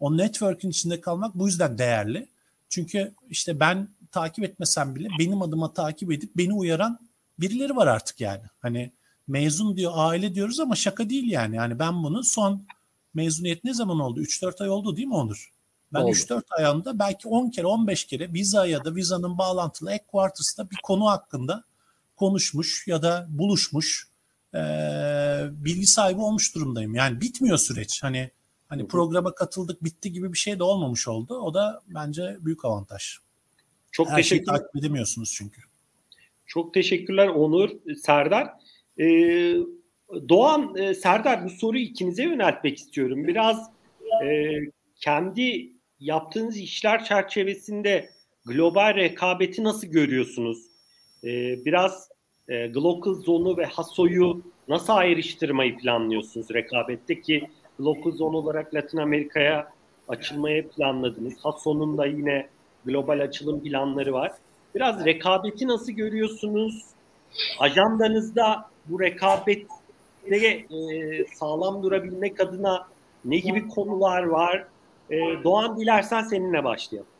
[0.00, 2.28] O network'ün içinde kalmak bu yüzden değerli.
[2.68, 6.98] Çünkü işte ben takip etmesem bile benim adıma takip edip beni uyaran
[7.38, 8.42] birileri var artık yani.
[8.62, 8.90] Hani
[9.28, 11.56] mezun diyor aile diyoruz ama şaka değil yani.
[11.56, 12.66] Yani ben bunu son
[13.14, 14.22] mezuniyet ne zaman oldu?
[14.22, 15.52] 3-4 ay oldu değil mi Onur?
[15.96, 20.76] Ben 3-4 ayında belki 10 kere 15 kere Visa ya da Visa'nın bağlantılı Equartus'ta bir
[20.82, 21.64] konu hakkında
[22.16, 24.08] konuşmuş ya da buluşmuş
[24.54, 24.58] e,
[25.50, 26.94] bilgi sahibi olmuş durumdayım.
[26.94, 28.02] Yani bitmiyor süreç.
[28.02, 28.30] Hani
[28.68, 31.38] hani programa katıldık bitti gibi bir şey de olmamış oldu.
[31.38, 33.18] O da bence büyük avantaj.
[33.92, 35.60] Çok Her teşekkür şeyi takip edemiyorsunuz çünkü.
[36.46, 37.70] Çok teşekkürler Onur,
[38.04, 38.48] Serdar.
[38.98, 39.56] Ee,
[40.28, 43.26] Doğan, e, Serdar bu soruyu ikinize yöneltmek istiyorum.
[43.26, 43.70] Biraz
[44.24, 44.54] e,
[45.00, 48.10] kendi yaptığınız işler çerçevesinde
[48.44, 50.58] global rekabeti nasıl görüyorsunuz?
[51.24, 51.28] E,
[51.64, 52.08] biraz
[52.48, 59.72] e, Global Zone'u ve Haso'yu nasıl ayrıştırmayı planlıyorsunuz rekabette ki Global Zone olarak Latin Amerika'ya
[60.08, 61.34] açılmayı planladınız.
[61.42, 62.48] Haso'nun da yine
[62.84, 64.32] global açılım planları var.
[64.74, 66.96] Biraz rekabeti nasıl görüyorsunuz?
[67.58, 70.66] ajandanızda bu rekabette e,
[71.34, 72.88] sağlam durabilmek adına
[73.24, 74.66] ne gibi konular var?
[75.10, 77.10] E, Doğan dilersen seninle başlayalım.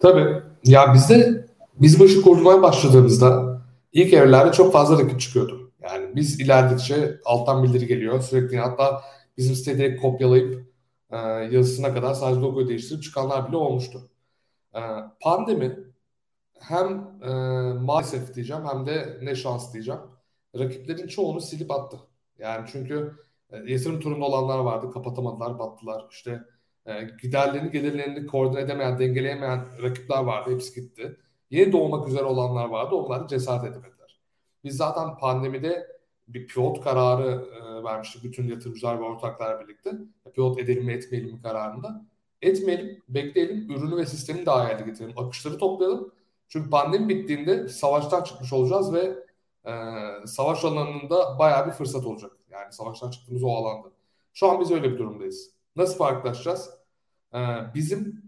[0.00, 0.42] Tabii.
[0.64, 3.60] Ya bizde biz bu işi kurmaya başladığımızda
[3.92, 5.72] ilk evlerde çok fazla rakip çıkıyordu.
[5.82, 8.20] Yani biz ilerledikçe alttan bildiri geliyor.
[8.20, 9.02] Sürekli hatta
[9.38, 10.72] bizim siteyi kopyalayıp
[11.10, 11.16] e,
[11.50, 14.10] yazısına kadar sadece logoyu değiştirip çıkanlar bile olmuştu.
[14.74, 14.80] E,
[15.20, 15.78] pandemi
[16.58, 16.88] hem
[17.22, 17.32] e,
[17.72, 20.00] maalesef diyeceğim hem de ne şans diyeceğim.
[20.58, 21.96] Rakiplerin çoğunu silip attı.
[22.38, 23.12] Yani çünkü
[23.50, 24.90] e, yatırım turunda olanlar vardı.
[24.90, 26.06] Kapatamadılar, battılar.
[26.10, 26.40] İşte
[26.86, 30.50] e, giderlerini, gelirlerini koordine edemeyen, dengeleyemeyen rakipler vardı.
[30.50, 31.16] Hepsi gitti.
[31.50, 32.94] Yeni doğmak üzere olanlar vardı.
[32.94, 34.20] Onlar cesaret edemediler.
[34.64, 35.86] Biz zaten pandemide
[36.28, 39.92] bir pivot kararı e, vermiştik bütün yatırımcılar ve ortaklar birlikte.
[40.34, 42.04] Pivot edelim mi etmeyelim mi kararında.
[42.42, 45.18] Etmeyelim, bekleyelim, ürünü ve sistemi daha iyi getirelim.
[45.18, 46.12] Akışları toplayalım.
[46.48, 49.14] Çünkü pandemi bittiğinde savaştan çıkmış olacağız ve
[49.64, 49.72] e,
[50.26, 52.32] savaş alanında bayağı bir fırsat olacak.
[52.50, 53.88] Yani savaştan çıktığımız o alanda.
[54.34, 55.50] Şu an biz öyle bir durumdayız.
[55.76, 56.70] Nasıl farklılaşacağız?
[57.34, 57.38] Ee,
[57.74, 58.22] bizim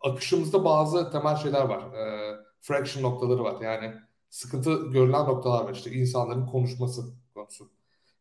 [0.00, 1.92] akışımızda bazı temel şeyler var.
[1.94, 3.60] Ee, fraction noktaları var.
[3.60, 3.94] Yani
[4.30, 5.72] sıkıntı görülen noktalar var.
[5.74, 7.02] İşte insanların konuşması
[7.34, 7.70] konusu.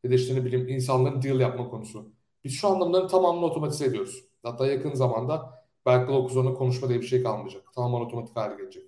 [0.03, 2.11] Ya da işte ne bileyim insanların deal yapma konusu.
[2.43, 4.23] Biz şu anda bunların tamamını otomatize ediyoruz.
[4.43, 7.73] Hatta yakın zamanda belki Block konuşma diye bir şey kalmayacak.
[7.73, 8.83] Tamamen otomatik hale gelecek.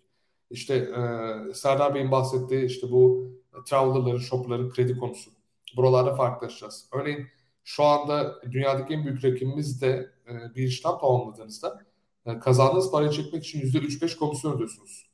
[0.49, 3.31] İşte e, Serdar Bey'in bahsettiği işte bu
[3.65, 5.31] traveler'ların, shopların kredi konusu.
[5.77, 6.89] Buralarda farklılaşacağız.
[6.91, 7.27] Örneğin
[7.65, 11.81] şu anda dünyadaki en büyük rakibimiz de e, bir işlem tamamladığınızda
[12.25, 15.09] e, kazandığınız parayı çekmek için %3-5 komisyon ödüyorsunuz.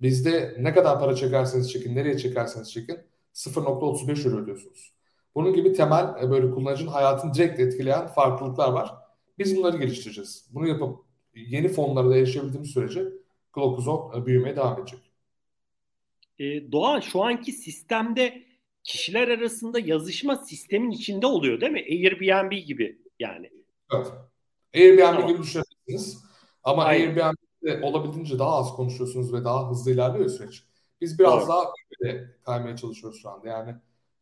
[0.00, 2.98] Bizde ne kadar para çekerseniz çekin, nereye çekerseniz çekin
[3.34, 4.92] 0.35 euro ödüyorsunuz.
[5.34, 8.94] Bunun gibi temel e, böyle kullanıcının hayatını direkt etkileyen farklılıklar var.
[9.38, 10.48] Biz bunları geliştireceğiz.
[10.50, 10.98] Bunu yapıp
[11.34, 13.04] yeni fonlara da erişebildiğimiz sürece
[13.52, 15.00] Glokuzon büyümeye devam edecek.
[16.38, 18.45] E, Doğan şu anki sistemde
[18.86, 21.84] kişiler arasında yazışma sistemin içinde oluyor değil mi?
[21.90, 23.50] Airbnb gibi yani.
[23.94, 24.06] Evet.
[24.74, 25.28] Airbnb tamam.
[25.28, 26.24] gibi düşünebilirsiniz.
[26.64, 27.08] Ama Aynen.
[27.08, 30.62] Airbnb'de olabildiğince daha az konuşuyorsunuz ve daha hızlı ilerliyor süreç.
[31.00, 31.48] Biz biraz Doğru.
[31.48, 33.48] daha Uber'e kaymaya çalışıyoruz şu anda.
[33.48, 33.74] Yani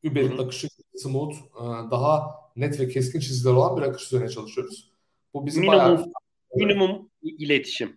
[0.04, 4.92] Uber'in akışı smooth, e, daha net ve keskin çizgiler olan bir akış üzerine çalışıyoruz.
[5.34, 6.06] Bu bizim minimum, bayağı...
[6.56, 7.96] minimum iletişim.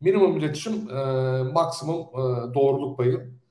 [0.00, 1.02] Minimum iletişim, e,
[1.42, 3.41] maksimum e, doğruluk payı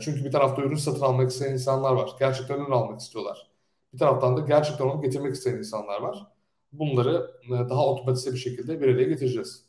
[0.00, 2.10] çünkü bir tarafta ürün satın almak isteyen insanlar var.
[2.18, 3.46] Gerçekten ürün almak istiyorlar.
[3.92, 6.26] Bir taraftan da gerçekten onu getirmek isteyen insanlar var.
[6.72, 9.64] Bunları e, daha otomatize bir şekilde bir araya getireceğiz.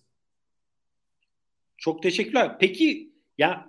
[1.78, 2.57] Çok teşekkürler.
[2.59, 3.68] Peki ya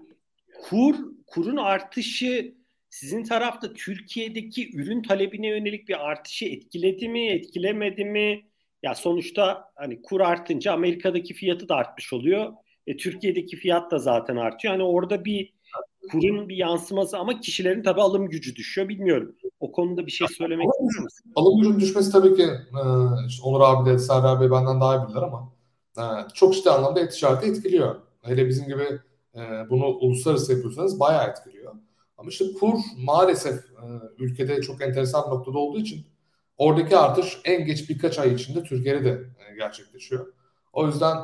[0.63, 0.97] kur
[1.27, 2.55] kurun artışı
[2.91, 8.45] sizin tarafta Türkiye'deki ürün talebine yönelik bir artışı etkiledi mi, etkilemedi mi?
[8.83, 12.53] Ya sonuçta hani kur artınca Amerika'daki fiyatı da artmış oluyor.
[12.87, 14.75] E, Türkiye'deki fiyat da zaten artıyor.
[14.75, 15.53] Hani orada bir
[16.09, 19.37] kurun bir yansıması ama kişilerin tabii alım gücü düşüyor bilmiyorum.
[19.61, 21.33] O konuda bir şey söylemek ister misin?
[21.37, 22.83] Alım gücünün düşmesi tabii ki e,
[23.29, 25.53] işte Onur abi de Serdar abi benden daha iyi bilirler ama
[25.99, 26.05] e,
[26.35, 27.95] çok ciddi anlamda et etkiliyor.
[28.23, 28.99] Hele bizim gibi
[29.35, 29.41] e,
[29.71, 31.75] bunu uluslararası yapıyorsanız bayağı etkiliyor.
[32.19, 33.65] Ama işte kur maalesef
[34.19, 36.07] ülkede çok enteresan noktada olduğu için
[36.57, 39.25] oradaki artış en geç birkaç ay içinde Türkiye'de de
[39.59, 40.27] gerçekleşiyor.
[40.73, 41.17] O yüzden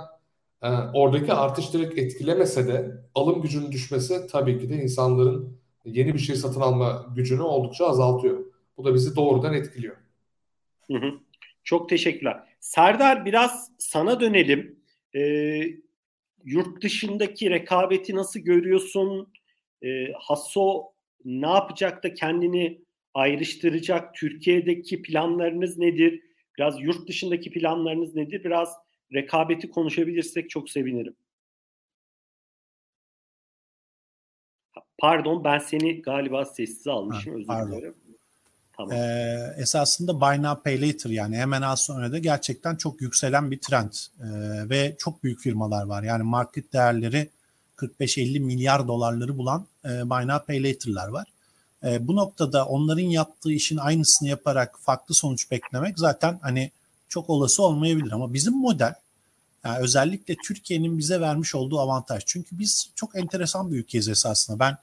[0.65, 6.19] e, oradaki artış direkt etkilemese de alım gücünün düşmesi tabii ki de insanların yeni bir
[6.19, 8.45] şey satın alma gücünü oldukça azaltıyor.
[8.77, 9.97] Bu da bizi doğrudan etkiliyor.
[10.91, 11.11] Hı hı.
[11.65, 12.41] Çok teşekkürler.
[12.61, 14.81] Serdar biraz sana dönelim.
[15.17, 15.65] Ee,
[16.45, 19.33] yurt dışındaki rekabeti nasıl görüyorsun?
[19.83, 20.93] Ee, Hasso
[21.25, 22.81] ne yapacak da kendini
[23.15, 24.15] ayrıştıracak?
[24.15, 26.23] Türkiye'deki planlarınız nedir?
[26.59, 28.45] Biraz yurt dışındaki planlarınız nedir?
[28.45, 28.84] Biraz
[29.15, 31.15] rekabeti konuşabilirsek çok sevinirim.
[34.99, 37.73] Pardon ben seni galiba sessiz almışım ha, özür pardon.
[37.73, 37.95] dilerim.
[38.77, 38.93] Tamam.
[38.93, 43.61] Ee, esasında Buy Now Pay Later yani hemen az sonra da gerçekten çok yükselen bir
[43.61, 44.25] trend ee,
[44.71, 46.03] ve çok büyük firmalar var.
[46.03, 47.29] Yani market değerleri
[47.77, 51.27] 45-50 milyar dolarları bulan e, Buy Now Pay Later'lar var.
[51.85, 56.71] E, bu noktada onların yaptığı işin aynısını yaparak farklı sonuç beklemek zaten hani
[57.09, 58.95] çok olası olmayabilir ama bizim model
[59.65, 62.23] yani özellikle Türkiye'nin bize vermiş olduğu avantaj.
[62.27, 64.59] Çünkü biz çok enteresan bir ülkeyiz esasında.
[64.59, 64.77] Ben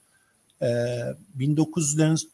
[0.61, 0.67] e,
[1.39, 2.27] 1900'lerin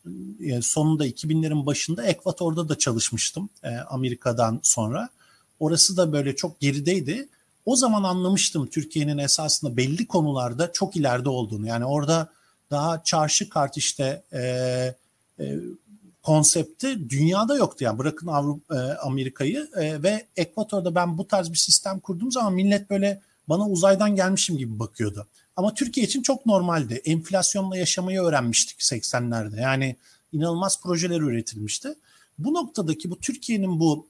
[0.43, 5.09] e, sonunda 2000'lerin başında Ekvator'da da çalışmıştım e, Amerika'dan sonra.
[5.59, 7.27] Orası da böyle çok gerideydi.
[7.65, 11.67] O zaman anlamıştım Türkiye'nin esasında belli konularda çok ileride olduğunu.
[11.67, 12.29] Yani orada
[12.71, 14.39] daha çarşı kart işte e,
[15.39, 15.55] e,
[16.27, 21.57] konsepti dünyada yoktu yani bırakın Avrupa e, Amerika'yı e, ve Ekvator'da ben bu tarz bir
[21.57, 25.27] sistem kurduğum zaman millet böyle bana uzaydan gelmişim gibi bakıyordu.
[25.55, 27.01] Ama Türkiye için çok normaldi.
[27.05, 29.61] Enflasyonla yaşamayı öğrenmiştik 80'lerde.
[29.61, 29.95] Yani
[30.33, 31.95] inanılmaz projeler üretilmişti.
[32.39, 34.07] Bu noktadaki bu Türkiye'nin bu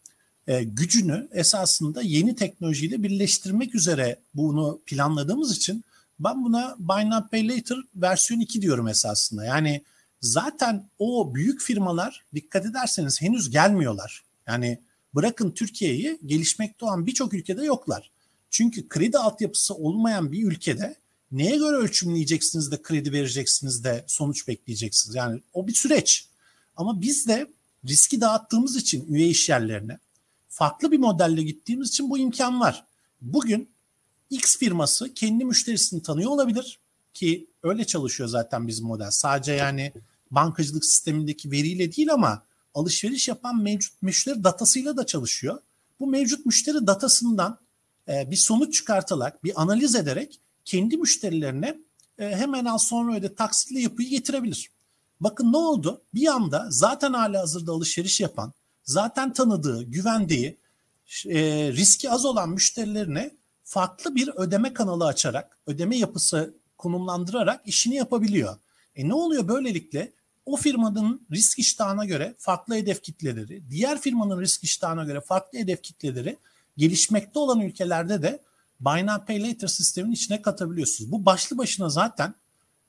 [0.47, 5.83] e, gücünü esasında yeni teknolojiyle birleştirmek üzere bunu planladığımız için
[6.19, 9.45] ben buna Buy Now Pay Later versiyon 2 diyorum esasında.
[9.45, 9.81] Yani
[10.21, 14.23] zaten o büyük firmalar dikkat ederseniz henüz gelmiyorlar.
[14.47, 14.81] Yani
[15.15, 18.11] bırakın Türkiye'yi gelişmekte olan birçok ülkede yoklar.
[18.49, 20.95] Çünkü kredi altyapısı olmayan bir ülkede
[21.31, 25.15] neye göre ölçümleyeceksiniz de kredi vereceksiniz de sonuç bekleyeceksiniz.
[25.15, 26.27] Yani o bir süreç.
[26.75, 27.47] Ama biz de
[27.87, 29.97] riski dağıttığımız için üye iş yerlerine
[30.49, 32.83] farklı bir modelle gittiğimiz için bu imkan var.
[33.21, 33.69] Bugün
[34.29, 36.79] X firması kendi müşterisini tanıyor olabilir
[37.17, 39.11] ki öyle çalışıyor zaten bizim model.
[39.11, 39.93] Sadece yani
[40.31, 42.43] bankacılık sistemindeki veriyle değil ama
[42.73, 45.59] alışveriş yapan mevcut müşteri datasıyla da çalışıyor.
[45.99, 47.57] Bu mevcut müşteri datasından
[48.07, 51.77] e, bir sonuç çıkartarak, bir analiz ederek kendi müşterilerine
[52.19, 54.69] e, hemen al sonra öde taksitle yapıyı getirebilir.
[55.19, 56.01] Bakın ne oldu?
[56.13, 58.53] Bir anda zaten hala hazırda alışveriş yapan,
[58.85, 60.57] zaten tanıdığı, güvendiği,
[61.25, 61.39] e,
[61.73, 63.31] riski az olan müşterilerine
[63.63, 68.57] farklı bir ödeme kanalı açarak, ödeme yapısı konumlandırarak işini yapabiliyor.
[68.95, 70.11] E ne oluyor böylelikle?
[70.45, 75.83] O firmanın risk iştahına göre farklı hedef kitleleri, diğer firmanın risk iştahına göre farklı hedef
[75.83, 76.37] kitleleri
[76.77, 78.39] gelişmekte olan ülkelerde de
[78.79, 81.11] Buy Now Pay Later sistemin içine katabiliyorsunuz.
[81.11, 82.33] Bu başlı başına zaten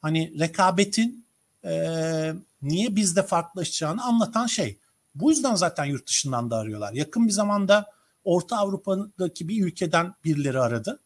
[0.02, 1.24] hani rekabetin
[1.64, 2.32] e,
[2.62, 4.78] niye bizde farklılaşacağını anlatan şey.
[5.14, 6.92] Bu yüzden zaten yurt dışından da arıyorlar.
[6.92, 7.86] Yakın bir zamanda
[8.24, 10.98] Orta Avrupa'daki bir ülkeden birileri aradı.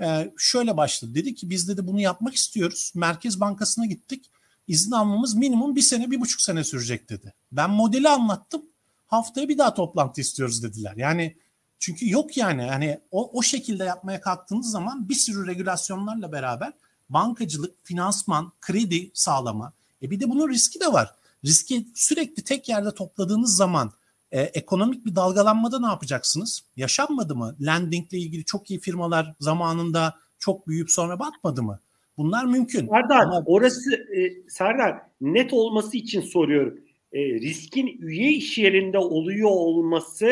[0.00, 1.14] Ee, şöyle başladı.
[1.14, 2.92] Dedi ki biz dedi bunu yapmak istiyoruz.
[2.94, 4.30] Merkez Bankası'na gittik.
[4.68, 7.34] İzin almamız minimum bir sene, bir buçuk sene sürecek dedi.
[7.52, 8.62] Ben modeli anlattım.
[9.06, 10.94] Haftaya bir daha toplantı istiyoruz dediler.
[10.96, 11.36] Yani
[11.78, 16.72] çünkü yok yani hani o, o şekilde yapmaya kalktığınız zaman bir sürü regülasyonlarla beraber
[17.08, 19.72] bankacılık, finansman, kredi sağlama.
[20.02, 21.14] E bir de bunun riski de var.
[21.44, 23.92] Riski sürekli tek yerde topladığınız zaman
[24.32, 26.64] e, ekonomik bir dalgalanmada ne yapacaksınız?
[26.76, 27.56] Yaşanmadı mı?
[27.66, 31.80] Lending ile ilgili çok iyi firmalar zamanında çok büyüyüp sonra batmadı mı?
[32.16, 32.88] Bunlar mümkün.
[32.88, 33.42] Serdar Ama...
[33.46, 36.80] orası e, Serdar net olması için soruyorum.
[37.12, 40.26] E, riskin üye iş yerinde oluyor olması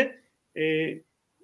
[0.57, 0.62] e,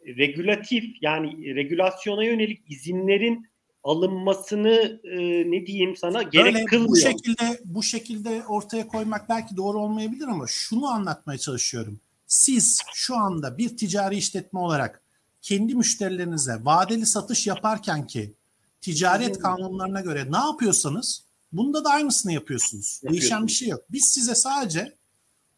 [0.07, 3.47] regülatif yani regülasyona yönelik izinlerin
[3.85, 5.19] alınmasını e,
[5.51, 6.91] ne diyeyim sana gerek Öyle, kılmıyor.
[6.91, 12.01] Bu şekilde bu şekilde ortaya koymak belki doğru olmayabilir ama şunu anlatmaya çalışıyorum.
[12.27, 15.03] Siz şu anda bir ticari işletme olarak
[15.43, 18.33] kendi müşterilerinize vadeli satış yaparken ki
[18.81, 21.23] ticaret kanunlarına göre ne yapıyorsanız
[21.53, 23.01] bunda da aynısını yapıyorsunuz.
[23.11, 23.81] Değişen bir şey yok.
[23.91, 24.95] Biz size sadece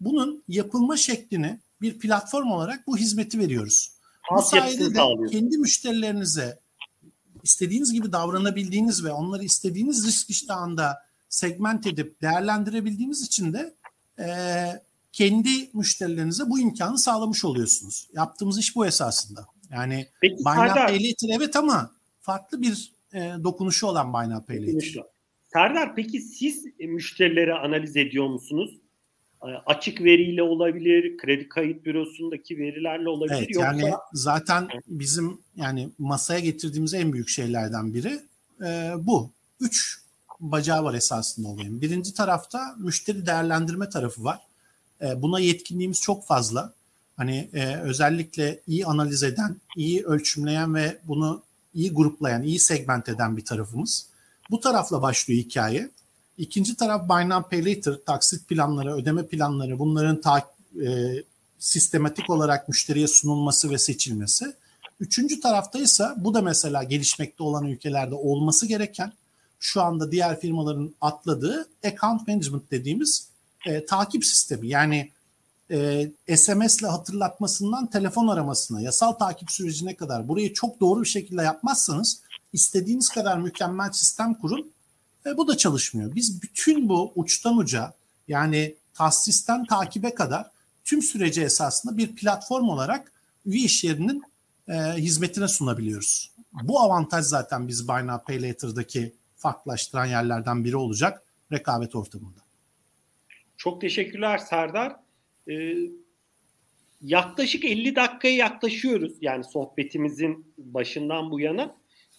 [0.01, 3.93] bunun yapılma şeklini bir platform olarak bu hizmeti veriyoruz.
[4.37, 5.01] Bu sayede de
[5.31, 6.59] kendi müşterilerinize
[7.43, 13.75] istediğiniz gibi davranabildiğiniz ve onları istediğiniz risk iştahında segment edip değerlendirebildiğiniz için de
[14.19, 14.27] e,
[15.13, 18.09] kendi müşterilerinize bu imkanı sağlamış oluyorsunuz.
[18.13, 19.47] Yaptığımız iş bu esasında.
[19.71, 21.91] Yani Peki, Buy Now Pay Later evet ama
[22.21, 25.03] farklı bir e, dokunuşu olan Buy Now Pay Later.
[25.53, 28.71] Serdar peki siz müşterileri analiz ediyor musunuz?
[29.67, 33.37] açık veriyle olabilir, kredi kayıt bürosundaki verilerle olabilir.
[33.39, 33.73] Evet, yoksa...
[33.73, 38.21] Yani zaten bizim yani masaya getirdiğimiz en büyük şeylerden biri
[38.61, 39.31] e, bu.
[39.61, 39.99] Üç
[40.41, 41.81] bacağı var esasında olayın.
[41.81, 44.39] Birinci tarafta müşteri değerlendirme tarafı var.
[45.03, 46.73] E, buna yetkinliğimiz çok fazla.
[47.17, 51.43] Hani e, özellikle iyi analiz eden, iyi ölçümleyen ve bunu
[51.75, 54.07] iyi gruplayan, iyi segment eden bir tarafımız.
[54.51, 55.91] Bu tarafla başlıyor hikaye.
[56.39, 60.51] İkinci taraf Buy Now Pay Later, taksit planları, ödeme planları bunların ta,
[60.83, 61.15] e,
[61.59, 64.55] sistematik olarak müşteriye sunulması ve seçilmesi.
[65.01, 69.13] Üçüncü tarafta ise bu da mesela gelişmekte olan ülkelerde olması gereken
[69.61, 73.28] şu anda diğer firmaların atladığı account management dediğimiz
[73.67, 74.69] e, takip sistemi.
[74.69, 75.11] Yani
[75.71, 81.43] e, SMS ile hatırlatmasından telefon aramasına, yasal takip sürecine kadar burayı çok doğru bir şekilde
[81.43, 82.21] yapmazsanız
[82.53, 84.73] istediğiniz kadar mükemmel sistem kurun
[85.27, 86.15] e, bu da çalışmıyor.
[86.15, 87.93] Biz bütün bu uçtan uca
[88.29, 90.51] yani tahsisten takibe kadar
[90.85, 93.13] tüm süreci esasında bir platform olarak
[93.47, 94.23] üye iş yerinin
[94.69, 96.33] e, hizmetine sunabiliyoruz.
[96.63, 102.48] Bu avantaj zaten biz Buy Now Pay Later'daki farklılaştıran yerlerden biri olacak rekabet ortamında.
[103.59, 104.97] Çok teşekkürler Serdar.
[105.51, 105.75] Ee,
[107.03, 111.77] yaklaşık 50 dakikaya yaklaşıyoruz yani sohbetimizin başından bu yana.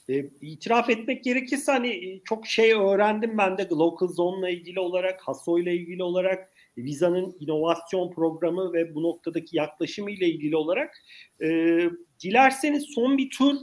[0.10, 5.22] E, itiraf etmek gerekirse hani e, çok şey öğrendim ben de Local Zone'la ilgili olarak,
[5.22, 10.98] Haso ile ilgili olarak, Visa'nın inovasyon programı ve bu noktadaki yaklaşımı ile ilgili olarak.
[11.42, 11.48] E,
[12.24, 13.56] dilerseniz son bir tur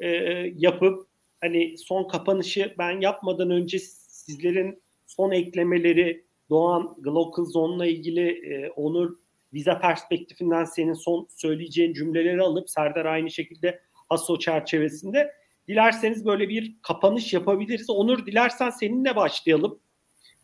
[0.00, 0.08] e,
[0.56, 1.06] yapıp
[1.40, 9.16] hani son kapanışı ben yapmadan önce sizlerin son eklemeleri Doğan Global Zone'la ilgili e, Onur
[9.54, 13.80] vize perspektifinden senin son söyleyeceğin cümleleri alıp Serdar aynı şekilde
[14.10, 15.32] ASO çerçevesinde
[15.68, 17.90] dilerseniz böyle bir kapanış yapabiliriz.
[17.90, 19.78] Onur dilersen seninle başlayalım.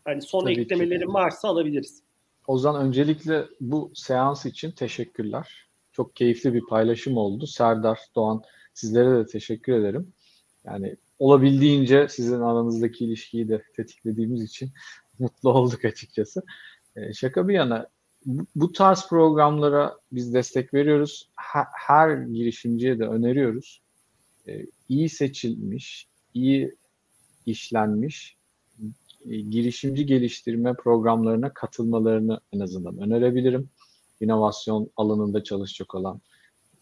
[0.05, 1.13] Hani son Tabii eklemelerin ki.
[1.13, 2.03] varsa alabiliriz.
[2.47, 5.67] Ozan öncelikle bu seans için teşekkürler.
[5.91, 7.47] Çok keyifli bir paylaşım oldu.
[7.47, 8.41] Serdar, Doğan
[8.73, 10.13] sizlere de teşekkür ederim.
[10.65, 14.71] Yani olabildiğince sizin aranızdaki ilişkiyi de tetiklediğimiz için
[15.23, 16.43] mutlu olduk açıkçası.
[16.95, 17.87] E, şaka bir yana
[18.55, 21.29] bu tarz programlara biz destek veriyoruz.
[21.35, 23.81] Her, her girişimciye de öneriyoruz.
[24.47, 26.75] E, iyi seçilmiş, iyi
[27.45, 28.37] işlenmiş
[29.25, 33.69] e, girişimci geliştirme programlarına katılmalarını en azından önerebilirim.
[34.21, 36.21] İnovasyon alanında çalışacak olan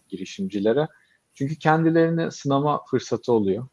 [0.10, 0.88] girişimcilere.
[1.34, 3.68] Çünkü kendilerini sınama fırsatı oluyor.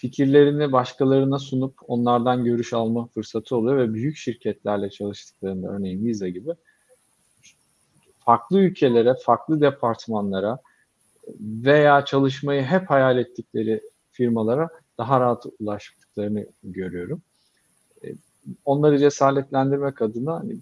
[0.00, 6.50] Fikirlerini başkalarına sunup onlardan görüş alma fırsatı oluyor ve büyük şirketlerle çalıştıklarında örneğin Visa gibi
[8.18, 10.58] farklı ülkelere, farklı departmanlara
[11.40, 13.80] veya çalışmayı hep hayal ettikleri
[14.12, 17.22] firmalara daha rahat ulaştıklarını görüyorum.
[18.04, 18.08] E,
[18.64, 20.58] onları cesaretlendirmek adına hani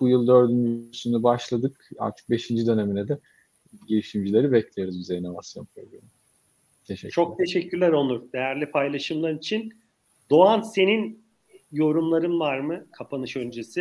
[0.00, 1.90] bu yıl dördüncüsünü başladık.
[1.98, 3.18] Artık beşinci dönemine de
[3.88, 6.15] girişimcileri bekleriz bize inovasyon programı.
[6.86, 8.32] Teşekkür Çok teşekkürler Onur.
[8.32, 9.72] Değerli paylaşımlar için.
[10.30, 11.24] Doğan senin
[11.72, 13.80] yorumların var mı kapanış öncesi?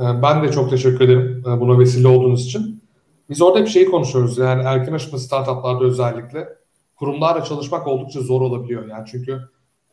[0.00, 2.82] Ee, ben de çok teşekkür ederim e, buna vesile olduğunuz için.
[3.30, 4.38] Biz orada bir şey konuşuyoruz.
[4.38, 6.48] Yani erken aşama startuplarda özellikle
[6.96, 8.88] kurumlarla çalışmak oldukça zor olabiliyor.
[8.88, 9.40] Yani çünkü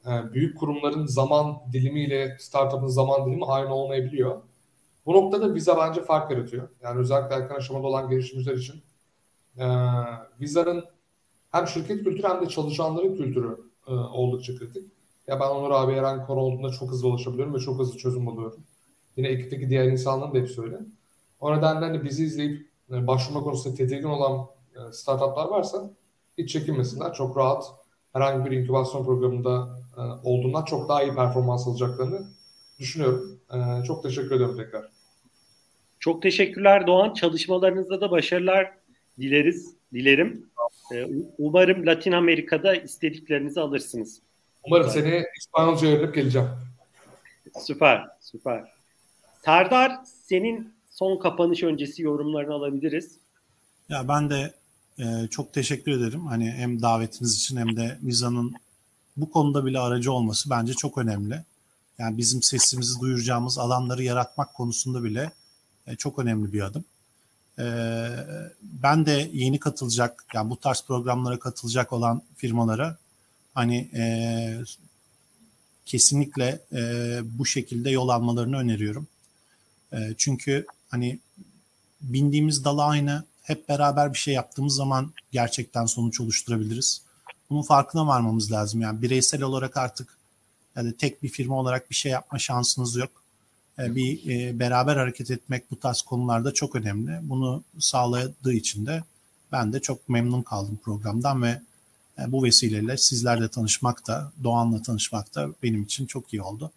[0.06, 4.42] e, büyük kurumların zaman dilimiyle startup'ın zaman dilimi aynı olmayabiliyor.
[5.06, 6.70] Bu noktada Visa bence fark yaratıyor.
[6.84, 8.76] Yani özellikle erken aşamada olan girişimciler için
[9.58, 9.66] e,
[10.42, 10.84] Visa'nın
[11.56, 14.84] hem şirket kültürü hem de çalışanların kültürü e, oldukça kritik.
[15.28, 18.60] Ya ben Onur abi herhangi konu olduğunda çok hızlı ulaşabiliyorum ve çok hızlı çözüm buluyorum.
[19.18, 20.80] Yine ekipteki diğer insanların da hepsi öyle.
[21.40, 24.46] O nedenle hani bizi izleyip yani başvurma konusunda tedirgin olan
[24.76, 25.90] e, startuplar varsa
[26.38, 27.14] hiç çekinmesinler.
[27.14, 27.66] Çok rahat
[28.14, 32.28] herhangi bir inkübasyon programında e, olduğundan çok daha iyi performans alacaklarını
[32.80, 33.40] düşünüyorum.
[33.54, 34.90] E, çok teşekkür ederim tekrar.
[36.00, 37.14] Çok teşekkürler Doğan.
[37.14, 38.72] Çalışmalarınızda da başarılar
[39.20, 40.50] dileriz, dilerim.
[40.92, 41.08] Ee,
[41.38, 44.22] umarım Latin Amerika'da istediklerinizi alırsınız.
[44.64, 46.48] Umarım seni İspanyolca öğrenip geleceğim.
[47.60, 48.64] Süper, süper.
[49.46, 53.18] Serdar, senin son kapanış öncesi yorumlarını alabiliriz.
[53.90, 54.54] Ya ben de
[55.00, 56.26] e, çok teşekkür ederim.
[56.28, 58.54] Hani hem davetiniz için hem de Mizan'ın
[59.18, 61.44] bu konuda bile aracı olması bence çok önemli.
[61.98, 65.32] Yani bizim sesimizi duyuracağımız alanları yaratmak konusunda bile
[65.88, 66.86] e, çok önemli bir adım.
[67.60, 67.66] E,
[68.62, 72.98] ben de yeni katılacak, yani bu tarz programlara katılacak olan firmalara
[73.54, 74.04] hani e,
[75.86, 79.08] kesinlikle e, bu şekilde yol almalarını öneriyorum.
[79.94, 81.20] E, çünkü hani
[82.02, 87.02] bindiğimiz dala aynı, hep beraber bir şey yaptığımız zaman gerçekten sonuç oluşturabiliriz.
[87.50, 88.82] Bunun farkına varmamız lazım.
[88.82, 90.18] Yani bireysel olarak artık
[90.76, 93.25] yani tek bir firma olarak bir şey yapma şansınız yok.
[93.80, 97.12] E, bir e, beraber hareket etmek bu tarz konularda çok önemli.
[97.22, 99.04] Bunu sağladığı için de
[99.52, 101.62] ben de çok memnun kaldım programdan ve
[102.20, 106.72] e, bu vesileyle sizlerle tanışmak da, Doğan'la tanışmak da benim için çok iyi oldu.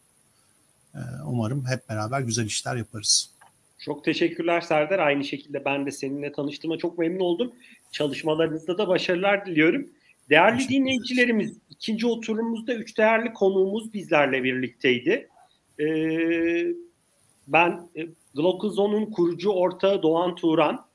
[1.26, 3.30] Umarım hep beraber güzel işler yaparız.
[3.78, 4.98] Çok teşekkürler Serdar.
[4.98, 7.52] Aynı şekilde ben de seninle tanıştığıma çok memnun oldum.
[7.92, 9.86] Çalışmalarınızda da başarılar diliyorum.
[10.30, 15.28] Değerli dinleyicilerimiz, ikinci oturumumuzda üç değerli konuğumuz bizlerle birlikteydi.
[15.80, 16.66] Ee,
[17.48, 20.86] ben e, kurucu ortağı Doğan Turan,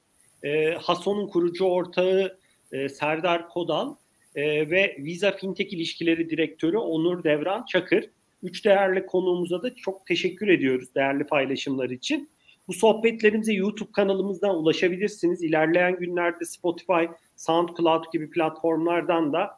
[0.43, 2.37] e, Hason'un kurucu ortağı
[2.71, 3.95] e, Serdar Kodal
[4.35, 8.09] e, ve Visa Fintech İlişkileri Direktörü Onur Devran Çakır.
[8.43, 12.29] Üç değerli konuğumuza da çok teşekkür ediyoruz değerli paylaşımlar için.
[12.67, 15.43] Bu sohbetlerimize YouTube kanalımızdan ulaşabilirsiniz.
[15.43, 17.03] İlerleyen günlerde Spotify,
[17.35, 19.49] SoundCloud gibi platformlardan da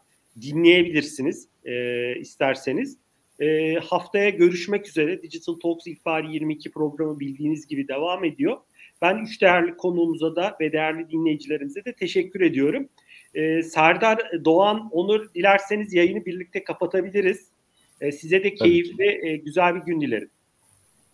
[0.42, 2.98] dinleyebilirsiniz e, isterseniz.
[3.40, 5.22] E, haftaya görüşmek üzere.
[5.22, 8.58] Digital Talks İlkbahar 22 programı bildiğiniz gibi devam ediyor.
[9.02, 12.90] Ben üç değerli konuğumuza da ve değerli dinleyicilerimize de teşekkür ediyorum.
[13.34, 17.48] E, Serdar, Doğan, Onur dilerseniz yayını birlikte kapatabiliriz.
[18.02, 20.30] E, size de keyifli, e, güzel bir gün dilerim.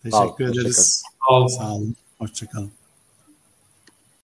[0.03, 1.03] Teşekkür Sağ ederiz.
[1.27, 1.47] Sağ olun.
[1.47, 1.95] Sağ olun.
[2.17, 2.71] Hoşçakalın.